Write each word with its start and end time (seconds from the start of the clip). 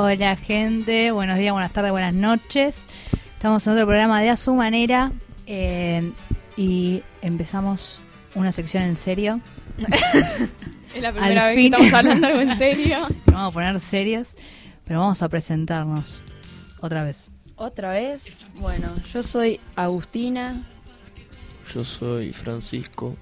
Hola 0.00 0.36
gente, 0.36 1.10
buenos 1.10 1.38
días, 1.38 1.52
buenas 1.52 1.72
tardes, 1.72 1.90
buenas 1.90 2.14
noches. 2.14 2.84
Estamos 3.32 3.66
en 3.66 3.72
otro 3.72 3.84
programa 3.84 4.20
de 4.22 4.30
A 4.30 4.36
Su 4.36 4.54
Manera 4.54 5.10
eh, 5.44 6.12
y 6.56 7.02
empezamos 7.20 8.00
una 8.36 8.52
sección 8.52 8.84
en 8.84 8.94
serio. 8.94 9.40
Es 10.94 11.02
la 11.02 11.10
primera 11.10 11.46
Al 11.48 11.56
vez 11.56 11.56
fin. 11.56 11.72
que 11.72 11.84
estamos 11.84 11.92
hablando 11.94 12.26
algo 12.28 12.40
en 12.42 12.56
serio. 12.56 12.98
Nos 13.26 13.34
vamos 13.34 13.50
a 13.50 13.50
poner 13.50 13.80
serios, 13.80 14.36
pero 14.84 15.00
vamos 15.00 15.20
a 15.20 15.28
presentarnos 15.28 16.20
otra 16.80 17.02
vez. 17.02 17.32
Otra 17.56 17.90
vez, 17.90 18.38
bueno, 18.54 18.94
yo 19.12 19.24
soy 19.24 19.58
Agustina. 19.74 20.62
Yo 21.74 21.84
soy 21.84 22.30
Francisco. 22.30 23.16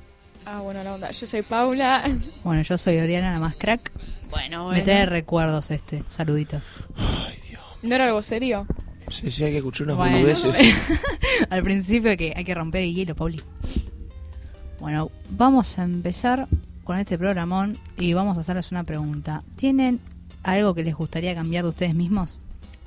Ah, 0.45 0.61
bueno, 0.61 0.85
la 0.85 0.93
onda. 0.93 1.11
Yo 1.11 1.27
soy 1.27 1.41
Paula. 1.41 2.05
Bueno, 2.45 2.61
yo 2.61 2.77
soy 2.77 2.99
Oriana, 2.99 3.33
la 3.33 3.39
más 3.39 3.57
crack. 3.57 3.91
Bueno, 4.31 4.69
Me 4.71 4.83
trae 4.83 5.07
recuerdos 5.07 5.71
este, 5.71 6.03
saludito. 6.11 6.61
Ay, 6.97 7.37
Dios. 7.49 7.63
¿No 7.83 7.95
era 7.95 8.07
algo 8.07 8.23
serio? 8.23 8.67
Sí, 9.09 9.31
sí, 9.31 9.45
hay 9.45 9.53
que 9.53 9.59
escuchar 9.59 9.85
unas 9.87 9.97
Bueno. 9.97 10.17
boludeces. 10.19 10.57
Al 11.51 11.63
principio 11.63 12.11
hay 12.11 12.17
que, 12.17 12.33
hay 12.37 12.45
que 12.45 12.55
romper 12.55 12.83
el 12.83 12.95
hielo, 12.95 13.15
Pauli. 13.15 13.41
Bueno, 14.81 15.11
vamos 15.31 15.79
a 15.79 15.85
empezar 15.85 16.49
con 16.85 16.99
este 16.99 17.17
programón 17.19 17.79
y 17.97 18.13
vamos 18.13 18.37
a 18.37 18.41
hacerles 18.41 18.71
una 18.73 18.85
pregunta. 18.85 19.43
¿Tienen 19.57 20.01
algo 20.43 20.75
que 20.75 20.83
les 20.85 20.95
gustaría 20.95 21.35
cambiar 21.35 21.65
de 21.65 21.71
ustedes 21.71 21.95
mismos? 21.95 22.41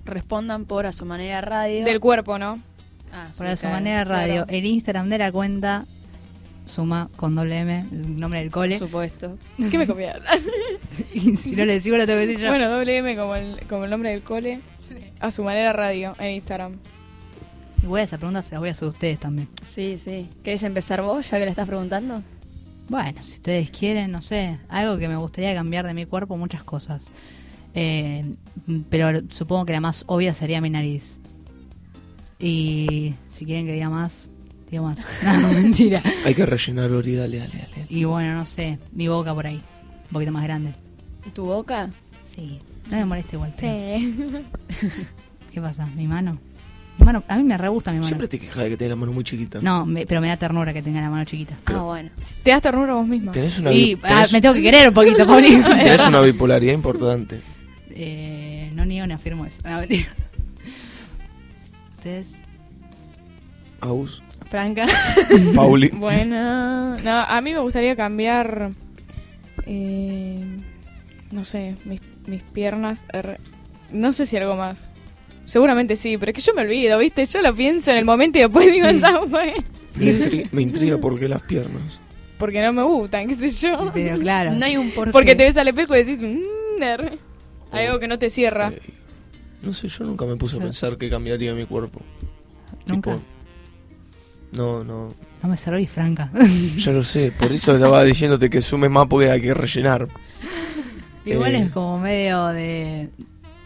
Respondan 0.05 0.65
por 0.65 0.85
a 0.85 0.91
su 0.91 1.05
manera 1.05 1.41
radio. 1.41 1.85
Del 1.85 1.99
cuerpo, 1.99 2.37
¿no? 2.37 2.59
Ah, 3.11 3.27
sí, 3.31 3.43
Por 3.43 3.51
su 3.57 3.61
claro, 3.61 3.75
manera 3.75 4.03
radio. 4.03 4.33
claro. 4.45 4.51
El 4.57 4.65
Instagram 4.65 5.09
de 5.09 5.17
la 5.17 5.31
cuenta 5.31 5.85
suma 6.69 7.09
con 7.15 7.35
doble 7.35 7.57
M, 7.59 7.85
el 7.91 8.19
nombre 8.19 8.39
del 8.39 8.49
Por 8.49 8.63
cole. 8.63 8.77
supuesto. 8.79 9.37
¿Qué 9.69 9.77
me 9.77 9.87
copias? 9.87 10.19
Y 11.13 11.35
si 11.37 11.55
no 11.55 11.65
le 11.65 11.73
decimos 11.73 11.97
lo 11.99 12.05
tengo 12.05 12.19
que 12.19 12.27
decir 12.27 12.41
yo. 12.41 12.49
bueno, 12.49 12.69
doble 12.69 12.97
M 12.97 13.15
como 13.15 13.35
el, 13.35 13.59
como 13.67 13.85
el 13.85 13.89
nombre 13.89 14.11
del 14.11 14.21
cole. 14.21 14.59
A 15.19 15.31
su 15.31 15.43
manera 15.43 15.73
radio 15.73 16.13
en 16.19 16.31
Instagram. 16.31 16.77
Igual 17.83 18.03
esa 18.03 18.17
pregunta 18.17 18.41
se 18.41 18.53
la 18.53 18.59
voy 18.59 18.69
a 18.69 18.71
hacer 18.71 18.87
a 18.87 18.91
ustedes 18.91 19.19
también. 19.19 19.47
Sí, 19.63 19.97
sí. 19.97 20.29
¿Querés 20.43 20.63
empezar 20.63 21.01
vos, 21.01 21.29
ya 21.29 21.37
que 21.37 21.45
le 21.45 21.51
estás 21.51 21.67
preguntando? 21.67 22.21
Bueno, 22.89 23.21
si 23.23 23.35
ustedes 23.35 23.69
quieren, 23.69 24.11
no 24.11 24.21
sé, 24.21 24.57
algo 24.67 24.97
que 24.97 25.07
me 25.07 25.15
gustaría 25.15 25.53
cambiar 25.53 25.85
de 25.85 25.93
mi 25.93 26.05
cuerpo, 26.05 26.35
muchas 26.37 26.63
cosas. 26.63 27.11
Eh, 27.75 28.25
pero 28.89 29.21
supongo 29.29 29.65
que 29.65 29.73
la 29.73 29.79
más 29.81 30.03
obvia 30.07 30.33
sería 30.33 30.59
mi 30.61 30.69
nariz. 30.69 31.19
Y 32.39 33.13
si 33.27 33.45
quieren 33.45 33.65
que 33.65 33.73
diga 33.73 33.89
más, 33.89 34.29
digo 34.71 34.85
más. 34.85 34.99
No, 35.23 35.47
mentira. 35.53 36.01
hay 36.25 36.33
que 36.35 36.45
rellenar, 36.45 36.91
Ori, 36.91 37.15
dale, 37.15 37.39
dale, 37.39 37.51
dale. 37.51 37.85
Y 37.89 38.03
bueno, 38.05 38.33
no 38.35 38.45
sé, 38.45 38.77
mi 38.93 39.07
boca 39.07 39.33
por 39.33 39.47
ahí, 39.47 39.55
un 39.57 40.11
poquito 40.13 40.31
más 40.31 40.43
grande. 40.43 40.73
¿Tu 41.33 41.43
boca? 41.43 41.89
Sí, 42.23 42.59
no 42.89 42.97
me 42.97 43.05
molesta 43.05 43.35
igual. 43.35 43.53
Sí. 43.59 43.65
¿Qué 45.51 45.61
pasa? 45.61 45.85
¿Mi 45.95 46.07
mano? 46.07 46.37
Mi 46.97 47.05
mano, 47.05 47.23
a 47.27 47.37
mí 47.37 47.43
me 47.43 47.57
re 47.57 47.69
gusta 47.69 47.91
mi 47.91 47.97
mano. 47.97 48.07
Siempre 48.07 48.27
te 48.27 48.37
quejas 48.37 48.63
de 48.63 48.69
que 48.71 48.77
tenés 48.77 48.89
la 48.91 48.95
mano 48.97 49.13
muy 49.13 49.23
chiquita. 49.23 49.59
No, 49.61 49.85
me- 49.85 50.05
pero 50.05 50.19
me 50.21 50.27
da 50.27 50.37
ternura 50.37 50.73
que 50.73 50.81
tenga 50.81 50.99
la 51.01 51.09
mano 51.09 51.23
chiquita. 51.25 51.55
Pero- 51.65 51.79
Ah, 51.79 51.83
bueno. 51.83 52.09
Te 52.43 52.51
das 52.51 52.61
ternura 52.61 52.93
vos 52.93 53.07
misma. 53.07 53.31
Tenés 53.31 53.57
una, 53.59 53.69
ah, 53.69 53.73
tenés- 53.73 54.33
me 54.33 54.41
tengo 54.41 54.53
que 54.55 54.61
querer 54.61 54.87
un 54.89 54.93
poquito, 54.93 55.25
Paulino. 55.25 55.65
tenés 55.77 56.05
una 56.07 56.21
bipolaridad 56.21 56.73
importante. 56.73 57.39
Eh, 57.91 58.69
no 58.75 58.85
niego 58.85 59.07
ni 59.07 59.13
afirmo 59.13 59.45
eso. 59.45 59.61
No, 59.63 59.77
mentira. 59.79 60.07
¿Ustedes? 61.97 62.33
Aus, 63.81 64.21
Franca. 64.49 64.85
Pauli. 65.55 65.89
Bueno, 65.89 66.97
no, 66.99 67.11
a 67.19 67.41
mí 67.41 67.53
me 67.53 67.59
gustaría 67.59 67.95
cambiar, 67.95 68.71
eh, 69.65 70.43
no 71.31 71.43
sé, 71.43 71.75
mis, 71.85 72.01
mis 72.27 72.41
piernas. 72.41 73.03
er, 73.13 73.39
No 73.91 74.11
sé 74.11 74.25
si 74.25 74.37
algo 74.37 74.55
más. 74.55 74.89
Seguramente 75.45 75.95
sí, 75.95 76.17
pero 76.17 76.31
es 76.31 76.35
que 76.35 76.41
yo 76.41 76.53
me 76.53 76.61
olvido, 76.61 76.97
¿viste? 76.99 77.25
Yo 77.25 77.41
lo 77.41 77.55
pienso 77.55 77.91
en 77.91 77.97
el 77.97 78.05
momento 78.05 78.37
y 78.37 78.41
después 78.41 78.71
digo, 78.71 78.87
Sí. 78.89 78.99
ya 78.99 79.21
fue. 79.27 79.53
Me, 79.97 80.05
intri- 80.13 80.47
me 80.51 80.61
intriga 80.61 80.97
por 80.97 81.19
qué 81.19 81.27
las 81.27 81.41
piernas. 81.41 81.99
Porque 82.37 82.61
no 82.61 82.71
me 82.71 82.83
gustan, 82.83 83.27
qué 83.27 83.33
sé 83.33 83.49
yo. 83.49 83.91
Pero 83.93 84.17
claro. 84.19 84.53
No 84.53 84.65
hay 84.65 84.77
un 84.77 84.91
porqué. 84.91 85.11
Porque 85.11 85.35
te 85.35 85.43
ves 85.43 85.57
al 85.57 85.67
espejo 85.67 85.95
y 85.95 85.99
decís, 86.03 86.21
"Mm, 86.21 86.81
er". 86.81 87.17
hay 87.71 87.87
algo 87.87 87.99
que 87.99 88.07
no 88.07 88.17
te 88.19 88.29
cierra. 88.29 88.69
Eh, 88.69 88.79
no 89.61 89.73
sé, 89.73 89.87
yo 89.89 90.05
nunca 90.05 90.25
me 90.25 90.35
puse 90.37 90.55
a 90.57 90.59
pensar 90.59 90.97
que 90.97 91.09
cambiaría 91.09 91.53
mi 91.53 91.65
cuerpo. 91.65 91.99
Nunca. 92.85 93.15
Tipo, 93.15 93.23
no, 94.51 94.83
no. 94.83 95.09
No 95.41 95.49
me 95.49 95.55
cerró 95.57 95.79
y 95.79 95.87
franca. 95.87 96.29
Ya 96.77 96.91
lo 96.91 97.03
sé, 97.03 97.31
por 97.31 97.51
eso 97.51 97.73
estaba 97.75 98.03
diciéndote 98.03 98.49
que 98.49 98.61
sumes 98.61 98.89
más 98.91 99.07
porque 99.07 99.29
hay 99.31 99.41
que 99.41 99.53
rellenar. 99.53 100.07
Igual 101.25 101.55
Eh. 101.55 101.63
es 101.65 101.71
como 101.71 101.99
medio 101.99 102.47
de, 102.47 103.09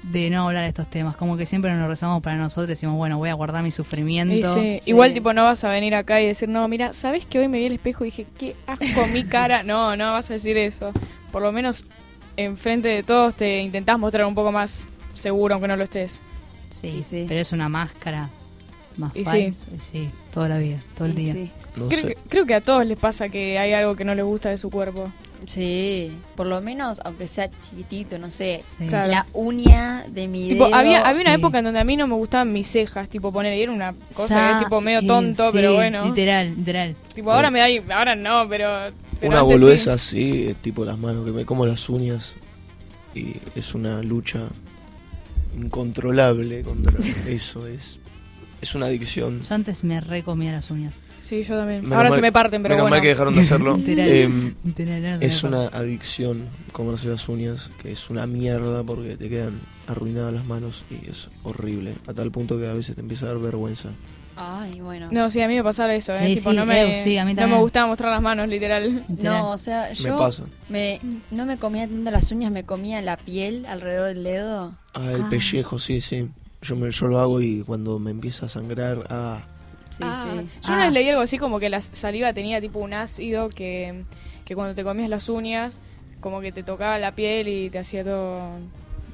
de 0.03 0.29
no 0.29 0.47
hablar 0.47 0.63
de 0.63 0.69
estos 0.69 0.89
temas. 0.89 1.16
Como 1.16 1.38
que 1.38 1.45
siempre 1.45 1.71
nos 1.73 1.88
rezamos 1.88 2.21
para 2.21 2.35
nosotros 2.38 2.67
y 2.67 2.71
decimos, 2.71 2.95
bueno, 2.95 3.17
voy 3.17 3.29
a 3.29 3.33
guardar 3.33 3.63
mi 3.63 3.71
sufrimiento. 3.71 4.35
Y 4.35 4.44
sí, 4.44 4.79
Sí. 4.83 4.89
Igual 4.91 5.13
tipo 5.13 5.33
no 5.33 5.44
vas 5.44 5.63
a 5.63 5.69
venir 5.69 5.95
acá 5.95 6.21
y 6.21 6.27
decir, 6.27 6.49
no, 6.49 6.67
mira, 6.67 6.94
¿sabes 6.94 7.25
que 7.25 7.39
hoy 7.39 7.47
me 7.47 7.59
vi 7.59 7.67
al 7.67 7.71
espejo 7.73 8.03
y 8.03 8.07
dije, 8.07 8.25
qué 8.38 8.55
asco 8.67 9.07
mi 9.13 9.23
cara? 9.23 9.63
No, 9.63 9.95
no 9.95 10.11
vas 10.11 10.29
a 10.29 10.33
decir 10.33 10.57
eso. 10.57 10.91
Por 11.31 11.41
lo 11.41 11.51
menos 11.51 11.85
enfrente 12.38 12.89
de 12.89 13.03
todos 13.03 13.35
te 13.35 13.61
intentás 13.61 13.97
mostrar 13.97 14.25
un 14.25 14.35
poco 14.35 14.51
más 14.51 14.89
seguro, 15.13 15.53
aunque 15.55 15.67
no 15.67 15.75
lo 15.75 15.83
estés. 15.85 16.19
Sí, 16.69 17.01
sí. 17.03 17.25
pero 17.29 17.39
es 17.39 17.51
una 17.53 17.69
máscara 17.69 18.29
más 18.98 19.16
Y. 19.16 19.22
Y 19.22 19.54
sí, 19.54 20.09
toda 20.34 20.50
la 20.50 20.58
vida, 20.59 20.81
todo 20.98 21.08
el 21.08 21.16
día. 21.16 21.34
Sí. 21.34 21.52
No 21.76 21.88
Creo 21.90 22.06
que, 22.08 22.18
creo 22.30 22.46
que 22.46 22.54
a 22.54 22.62
todos 22.62 22.86
les 22.86 23.00
pasa 23.00 23.30
que 23.30 23.58
hay 23.58 23.74
algo 23.74 23.96
que 23.96 24.06
no 24.06 24.14
les 24.14 24.24
gusta 24.26 24.50
de 24.50 24.58
su 24.59 24.70
cuerpo. 24.70 25.12
Sí, 25.46 26.09
por 26.36 26.48
lo 26.48 26.62
menos, 26.62 27.02
aunque 27.04 27.28
sea 27.28 27.50
chiquitito, 27.50 28.18
no 28.18 28.30
sé. 28.30 28.62
Sí. 28.78 28.86
Claro. 28.88 29.12
La 29.12 29.26
uña 29.34 30.06
de 30.08 30.28
mi 30.28 30.50
Tipo, 30.50 30.66
dedo. 30.68 30.76
había, 30.76 31.02
había 31.06 31.22
una 31.22 31.34
época 31.34 31.59
en 31.59 31.66
donde 31.66 31.80
a 31.81 31.84
mí 31.84 31.98
no 31.98 32.08
me 32.08 32.14
gustaban 32.16 32.54
mis 32.54 32.68
cejas, 32.68 33.09
tipo 33.09 33.31
poner, 33.34 33.54
y 33.58 33.62
era 33.64 33.72
una 33.72 33.94
cosa 34.14 34.28
Sa- 34.36 34.48
que 34.48 34.54
es 34.54 34.59
tipo 34.66 34.80
medio 34.81 35.06
tonto, 35.06 35.48
sí, 35.48 35.50
pero 35.54 35.74
bueno. 35.74 36.06
Literal, 36.06 36.56
literal. 36.56 36.96
Tipo, 37.14 37.31
ahora 37.34 37.50
me 37.52 37.60
da, 37.60 37.98
ahora 37.98 38.16
no, 38.16 38.48
pero... 38.48 38.70
pero 39.20 39.31
Una 39.31 39.42
boludez 39.42 39.81
sí. 39.84 39.90
así, 39.90 40.44
eh, 40.50 40.56
tipo 40.62 40.86
las 40.86 40.98
manos, 40.98 41.25
que 41.25 41.31
me 41.31 41.44
como 41.44 41.66
las 41.66 41.90
uñas. 41.90 42.36
Y 43.16 43.36
es 43.56 43.74
una 43.75 44.02
lucha 44.02 44.40
incontrolable 45.58 46.62
contra 46.62 46.94
eso. 47.28 47.68
Es, 47.68 48.00
es 48.63 48.74
una 48.75 48.88
adicción. 48.88 49.41
Yo 49.41 49.53
antes 49.56 49.84
me 49.84 50.01
recomía 50.01 50.51
las 50.51 50.72
uñas. 50.72 51.03
Sí, 51.19 51.44
yo 51.44 51.56
también. 51.57 51.81
Menos 51.84 51.96
ahora 51.96 52.09
mal- 52.09 52.16
se 52.18 52.22
me 52.22 52.31
parten, 52.31 52.63
pero 52.63 52.74
Menos 52.75 52.84
bueno. 52.85 52.96
mal 52.96 53.01
que 53.01 53.07
dejaron 53.09 53.34
de 53.35 53.41
hacerlo. 53.41 53.78
Literal. 53.85 54.56
Literal, 54.63 55.01
no 55.13 55.19
se 55.19 55.25
es 55.25 55.44
me 55.44 55.50
una 55.50 55.68
adicción 55.68 56.47
comerse 56.72 57.07
las 57.09 57.29
uñas, 57.29 57.69
que 57.81 57.91
es 57.91 58.09
una 58.09 58.25
mierda 58.25 58.84
porque 58.84 59.16
te 59.18 59.29
quedan 59.29 59.59
arruinadas 59.88 60.34
las 60.34 60.46
manos 60.46 60.84
y 60.90 61.09
es 61.09 61.29
horrible. 61.44 61.94
A 62.07 62.13
tal 62.13 62.31
punto 62.31 62.59
que 62.59 62.68
a 62.68 62.74
veces 62.74 62.96
te 62.96 63.01
empieza 63.01 63.25
a 63.25 63.29
dar 63.29 63.40
vergüenza. 63.40 63.90
Ay, 64.35 64.81
bueno. 64.81 65.09
No, 65.12 65.30
sí, 65.30 65.41
a 65.41 65.47
mí 65.47 65.53
me 65.56 65.63
pasaba 65.63 65.94
eso, 65.94 66.12
¿eh? 66.13 66.25
Sí, 66.28 66.35
tipo, 66.38 66.50
sí, 66.50 66.56
no, 66.57 66.66
me, 66.66 66.95
sí, 67.03 67.19
a 67.19 67.25
mí 67.25 67.35
no 67.35 67.47
me 67.47 67.57
gustaba 67.59 67.85
mostrar 67.85 68.12
las 68.12 68.22
manos, 68.22 68.47
literal. 68.47 69.03
Literal. 69.07 69.24
No, 69.24 69.51
o 69.51 69.57
sea, 69.59 69.94
yo 69.94 70.13
Me 70.13 70.18
pasa. 70.18 70.44
me- 70.69 71.00
no 71.30 71.45
me 71.45 71.57
comía 71.57 71.88
tanto 71.88 72.09
las 72.09 72.31
uñas, 72.31 72.51
me 72.51 72.63
comía 72.63 73.00
la 73.03 73.16
piel 73.16 73.66
alrededor 73.68 74.07
del 74.07 74.24
dedo. 74.24 74.74
Ah, 74.95 75.12
el 75.12 75.22
Ah. 75.22 75.30
pellejo, 75.30 75.78
sí, 75.78 76.01
sí. 76.01 76.30
Yo, 76.63 76.75
me, 76.75 76.90
yo 76.91 77.07
lo 77.07 77.19
hago 77.19 77.41
y 77.41 77.62
cuando 77.63 78.00
me 78.00 78.12
empieza 78.12 78.46
a 78.47 78.50
sangrar, 78.50 78.97
ah, 79.09 79.41
Sí, 79.90 80.00
Ah, 80.01 80.25
sí. 80.40 80.47
Yo 80.63 80.74
una 80.74 80.81
Ah. 80.81 80.85
vez 80.85 80.94
leí 80.94 81.09
algo 81.09 81.22
así 81.22 81.38
como 81.38 81.59
que 81.59 81.69
la 81.69 81.79
saliva 81.79 82.34
tenía 82.34 82.59
tipo 82.59 82.79
un 82.79 82.94
ácido 82.94 83.50
que, 83.50 84.06
que 84.44 84.56
cuando 84.56 84.74
te 84.74 84.84
comías 84.84 85.07
las 85.07 85.29
uñas, 85.29 85.79
como 86.19 86.41
que 86.41 86.51
te 86.51 86.63
tocaba 86.63 86.97
la 86.97 87.12
piel 87.12 87.47
y 87.47 87.69
te 87.69 87.78
hacía 87.78 88.03
todo... 88.03 88.41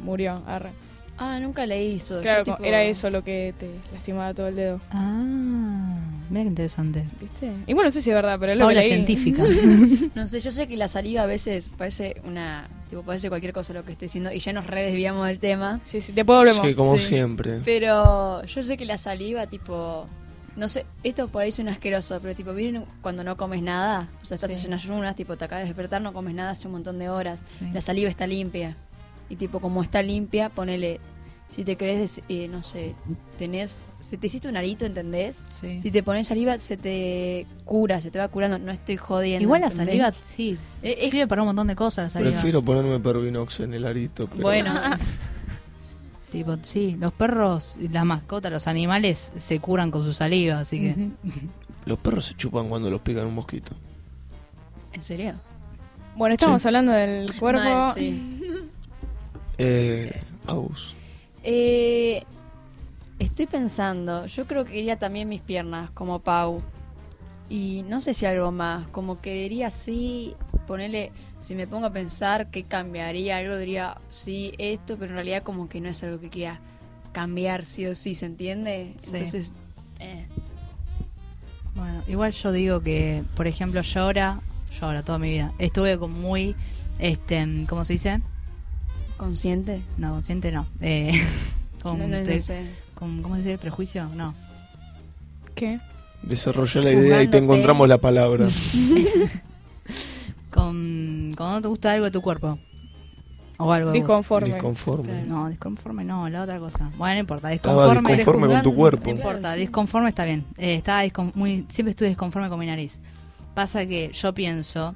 Murió. 0.01 0.41
arre. 0.47 0.69
Ah, 1.17 1.37
nunca 1.41 1.65
leí 1.65 1.97
eso. 1.97 2.21
Claro, 2.21 2.39
Yo, 2.39 2.45
como- 2.45 2.57
tipo- 2.59 2.65
era 2.69 2.81
eso 2.83 3.09
lo 3.09 3.25
que 3.25 3.53
te 3.59 3.69
lastimaba 3.93 4.33
todo 4.33 4.47
el 4.47 4.55
dedo. 4.55 4.79
Ah, 4.91 5.58
mira 6.29 6.43
qué 6.43 6.47
interesante. 6.49 7.03
¿Viste? 7.19 7.51
Y 7.67 7.73
bueno, 7.73 7.87
no 7.87 7.91
sé 7.91 8.01
si 8.01 8.09
es 8.09 8.15
verdad, 8.15 8.37
pero 8.39 8.51
es 8.53 8.57
lo 8.57 8.65
Paula 8.65 8.81
que 8.81 8.87
leí. 8.87 8.95
científica. 8.95 9.43
No 10.15 10.27
sé, 10.27 10.39
yo 10.39 10.51
sé 10.51 10.67
que 10.67 10.75
la 10.77 10.87
saliva 10.87 11.23
a 11.23 11.25
veces 11.25 11.69
parece 11.77 12.21
una. 12.25 12.67
Tipo, 12.89 13.03
parece 13.03 13.29
cualquier 13.29 13.53
cosa 13.53 13.73
lo 13.73 13.85
que 13.85 13.91
estoy 13.91 14.07
diciendo 14.07 14.31
y 14.33 14.39
ya 14.39 14.51
nos 14.53 14.65
redesviamos 14.67 15.27
del 15.27 15.39
tema. 15.39 15.79
Sí, 15.83 16.01
sí, 16.01 16.11
después 16.13 16.37
volvemos. 16.37 16.65
sí, 16.67 16.73
como 16.73 16.97
Sí. 16.97 17.07
siempre. 17.07 17.59
Pero 17.63 18.43
yo 18.45 18.63
sé 18.63 18.77
que 18.77 18.85
la 18.85 18.97
saliva, 18.97 19.45
tipo. 19.47 20.07
No 20.55 20.67
sé, 20.67 20.85
esto 21.03 21.27
por 21.29 21.43
ahí 21.43 21.51
suena 21.53 21.71
asqueroso, 21.71 22.19
pero 22.21 22.35
tipo, 22.35 22.53
¿vienen 22.53 22.83
cuando 23.01 23.23
no 23.23 23.37
comes 23.37 23.61
nada? 23.61 24.07
O 24.21 24.25
sea, 24.25 24.35
estás 24.35 24.51
Sí. 24.59 24.67
en 24.67 24.73
ayunas, 24.73 25.15
tipo, 25.15 25.37
te 25.37 25.45
acabas 25.45 25.63
de 25.63 25.67
despertar, 25.69 26.01
no 26.01 26.11
comes 26.11 26.33
nada 26.35 26.49
hace 26.51 26.67
un 26.67 26.73
montón 26.73 26.99
de 26.99 27.07
horas. 27.09 27.45
Sí. 27.59 27.65
La 27.73 27.79
saliva 27.81 28.09
está 28.09 28.27
limpia. 28.27 28.75
Y 29.29 29.35
tipo, 29.35 29.59
como 29.61 29.81
está 29.83 30.01
limpia, 30.01 30.49
ponele. 30.49 30.99
Si 31.49 31.63
te 31.65 31.75
crees, 31.77 32.21
eh, 32.29 32.47
no 32.47 32.61
sé, 32.63 32.93
tenés. 33.37 33.81
Se 33.99 34.17
te 34.17 34.27
hiciste 34.27 34.47
un 34.47 34.55
arito, 34.55 34.85
¿entendés? 34.85 35.39
Sí. 35.49 35.79
Si 35.81 35.89
te 35.91 36.03
pones 36.03 36.27
saliva, 36.27 36.57
se 36.59 36.77
te 36.77 37.45
cura, 37.65 37.99
se 38.01 38.11
te 38.11 38.19
va 38.19 38.27
curando. 38.27 38.57
No 38.59 38.71
estoy 38.71 38.97
jodiendo. 38.97 39.41
Igual 39.43 39.61
la 39.61 39.67
¿entendés? 39.67 39.87
saliva, 39.99 40.11
sí, 40.11 40.57
Eh, 40.83 41.09
sirve 41.09 41.27
para 41.27 41.41
un 41.41 41.47
montón 41.47 41.65
de 41.67 41.75
cosas 41.75 42.03
la 42.05 42.09
saliva. 42.11 42.31
Prefiero 42.33 42.61
ponerme 42.61 42.99
pervinox 42.99 43.61
en 43.61 43.73
el 43.73 43.85
arito. 43.85 44.27
pero- 44.27 44.43
Bueno, 44.43 44.73
Tipo, 46.31 46.55
sí, 46.61 46.95
los 46.99 47.11
perros, 47.11 47.75
y 47.81 47.87
las 47.87 48.05
mascotas, 48.05 48.51
los 48.51 48.67
animales 48.67 49.31
se 49.35 49.59
curan 49.59 49.89
con 49.89 50.03
su 50.05 50.13
saliva, 50.13 50.59
así 50.59 50.79
que... 50.79 51.09
Los 51.87 51.97
perros 51.97 52.25
se 52.27 52.35
chupan 52.35 52.69
cuando 52.69 52.91
los 52.91 53.01
pican 53.01 53.25
un 53.25 53.33
mosquito. 53.33 53.71
¿en 54.93 55.01
serio? 55.01 55.33
Bueno, 56.15 56.33
estamos 56.33 56.61
Sí. 56.61 56.67
hablando 56.67 56.91
del 56.91 57.25
cuerpo. 57.39 57.63
Mal, 57.63 57.93
sí. 57.95 58.39
Eh, 59.57 60.21
Agus, 60.45 60.93
Eh, 61.43 62.23
estoy 63.19 63.45
pensando, 63.45 64.25
yo 64.25 64.45
creo 64.47 64.65
que 64.65 64.73
diría 64.73 64.97
también 64.97 65.29
mis 65.29 65.41
piernas, 65.41 65.91
como 65.91 66.19
Pau. 66.19 66.61
Y 67.49 67.83
no 67.89 67.99
sé 67.99 68.13
si 68.13 68.25
algo 68.27 68.51
más, 68.51 68.87
como 68.89 69.19
que 69.21 69.33
diría 69.33 69.71
sí, 69.71 70.35
ponerle, 70.67 71.11
si 71.39 71.55
me 71.55 71.65
pongo 71.65 71.87
a 71.87 71.91
pensar 71.91 72.51
que 72.51 72.63
cambiaría 72.63 73.37
algo, 73.37 73.57
diría 73.57 73.97
sí, 74.09 74.51
esto, 74.59 74.97
pero 74.97 75.09
en 75.09 75.15
realidad 75.15 75.41
como 75.41 75.67
que 75.67 75.81
no 75.81 75.89
es 75.89 76.03
algo 76.03 76.19
que 76.19 76.29
quiera 76.29 76.59
cambiar 77.11 77.65
sí 77.65 77.87
o 77.87 77.95
sí, 77.95 78.13
¿se 78.13 78.27
entiende? 78.27 78.93
Sí. 78.99 79.09
Entonces, 79.13 79.53
eh, 79.99 80.27
Bueno, 81.73 82.03
igual 82.07 82.33
yo 82.33 82.51
digo 82.51 82.81
que, 82.81 83.23
por 83.35 83.47
ejemplo, 83.47 83.81
yo 83.81 84.01
ahora, 84.01 84.41
yo 84.79 84.85
ahora 84.85 85.03
toda 85.03 85.17
mi 85.17 85.29
vida, 85.31 85.51
estuve 85.57 85.97
con 85.97 86.11
muy, 86.11 86.55
este, 86.99 87.65
¿cómo 87.67 87.83
se 87.83 87.93
dice? 87.93 88.21
Consciente. 89.19 89.83
No, 89.97 90.11
consciente 90.13 90.51
no. 90.51 90.65
Eh, 90.81 91.11
con, 91.83 91.99
No, 91.99 92.07
no, 92.07 92.17
no 92.17 92.23
pre- 92.25 92.39
sé. 92.39 92.65
con- 92.95 93.21
¿Cómo 93.21 93.35
se 93.35 93.41
dice? 93.43 93.57
¿Prejuicio? 93.59 94.09
No. 94.15 94.33
¿Qué? 95.53 95.79
Desarrolla 96.23 96.81
la 96.81 96.91
idea 96.91 97.21
y 97.23 97.27
te 97.27 97.37
encontramos 97.37 97.87
la 97.87 97.97
palabra. 97.99 98.47
Con, 100.51 101.33
cuando 101.37 101.55
no 101.55 101.61
te 101.61 101.67
gusta 101.67 101.91
algo 101.93 102.05
de 102.05 102.11
tu 102.11 102.21
cuerpo. 102.21 102.57
O 103.57 103.71
algo. 103.71 103.91
Disconforme. 103.91 104.53
Disconforme. 104.53 105.23
No, 105.25 105.47
disconforme 105.49 106.03
no, 106.03 106.27
la 106.29 106.43
otra 106.43 106.59
cosa. 106.59 106.89
Bueno, 106.97 107.15
no 107.15 107.19
importa. 107.21 107.51
Estaba 107.53 107.83
Disconforme. 107.83 108.17
disconforme 108.17 108.53
con 108.53 108.63
tu 108.63 108.75
cuerpo. 108.75 109.03
No 109.05 109.11
importa, 109.11 109.39
Claro, 109.39 109.53
sí. 109.55 109.59
disconforme 109.61 110.09
está 110.09 110.25
bien. 110.25 110.45
Eh, 110.57 110.75
estaba 110.75 111.03
discon- 111.05 111.31
muy, 111.35 111.65
siempre 111.69 111.91
estuve 111.91 112.09
disconforme 112.09 112.49
con 112.49 112.57
mi 112.59 112.65
nariz. 112.65 112.99
Pasa 113.53 113.85
que 113.85 114.11
yo 114.13 114.33
pienso 114.33 114.95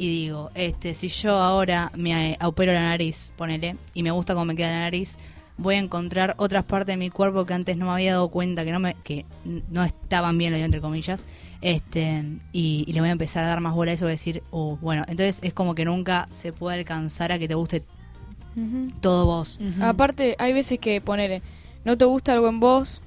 y 0.00 0.08
digo, 0.08 0.50
este, 0.54 0.94
si 0.94 1.08
yo 1.08 1.34
ahora 1.34 1.92
me 1.94 2.38
opero 2.42 2.72
la 2.72 2.80
nariz, 2.80 3.32
ponele, 3.36 3.76
y 3.92 4.02
me 4.02 4.10
gusta 4.10 4.32
cómo 4.32 4.46
me 4.46 4.56
queda 4.56 4.70
la 4.70 4.78
nariz, 4.78 5.18
voy 5.58 5.74
a 5.74 5.78
encontrar 5.78 6.36
otras 6.38 6.64
partes 6.64 6.94
de 6.94 6.96
mi 6.96 7.10
cuerpo 7.10 7.44
que 7.44 7.52
antes 7.52 7.76
no 7.76 7.84
me 7.84 7.92
había 7.92 8.12
dado 8.12 8.30
cuenta 8.30 8.64
que 8.64 8.72
no 8.72 8.80
me, 8.80 8.94
que 9.04 9.26
no 9.44 9.84
estaban 9.84 10.38
bien, 10.38 10.52
lo 10.52 10.56
digo 10.56 10.64
entre 10.64 10.80
comillas, 10.80 11.26
este, 11.60 12.24
y, 12.50 12.86
y 12.88 12.92
le 12.94 13.00
voy 13.00 13.10
a 13.10 13.12
empezar 13.12 13.44
a 13.44 13.48
dar 13.48 13.60
más 13.60 13.74
bola 13.74 13.90
a 13.90 13.94
eso, 13.94 14.06
voy 14.06 14.12
a 14.12 14.12
decir, 14.12 14.42
oh, 14.50 14.78
bueno, 14.80 15.02
entonces 15.02 15.38
es 15.42 15.52
como 15.52 15.74
que 15.74 15.84
nunca 15.84 16.28
se 16.30 16.54
puede 16.54 16.78
alcanzar 16.78 17.30
a 17.32 17.38
que 17.38 17.46
te 17.46 17.54
guste 17.54 17.84
todo 19.00 19.26
vos. 19.26 19.58
Aparte, 19.82 20.34
hay 20.38 20.54
veces 20.54 20.78
que 20.78 21.02
ponele, 21.02 21.42
no 21.84 21.98
te 21.98 22.06
gusta 22.06 22.32
algo 22.32 22.48
en 22.48 22.58
vos. 22.58 23.02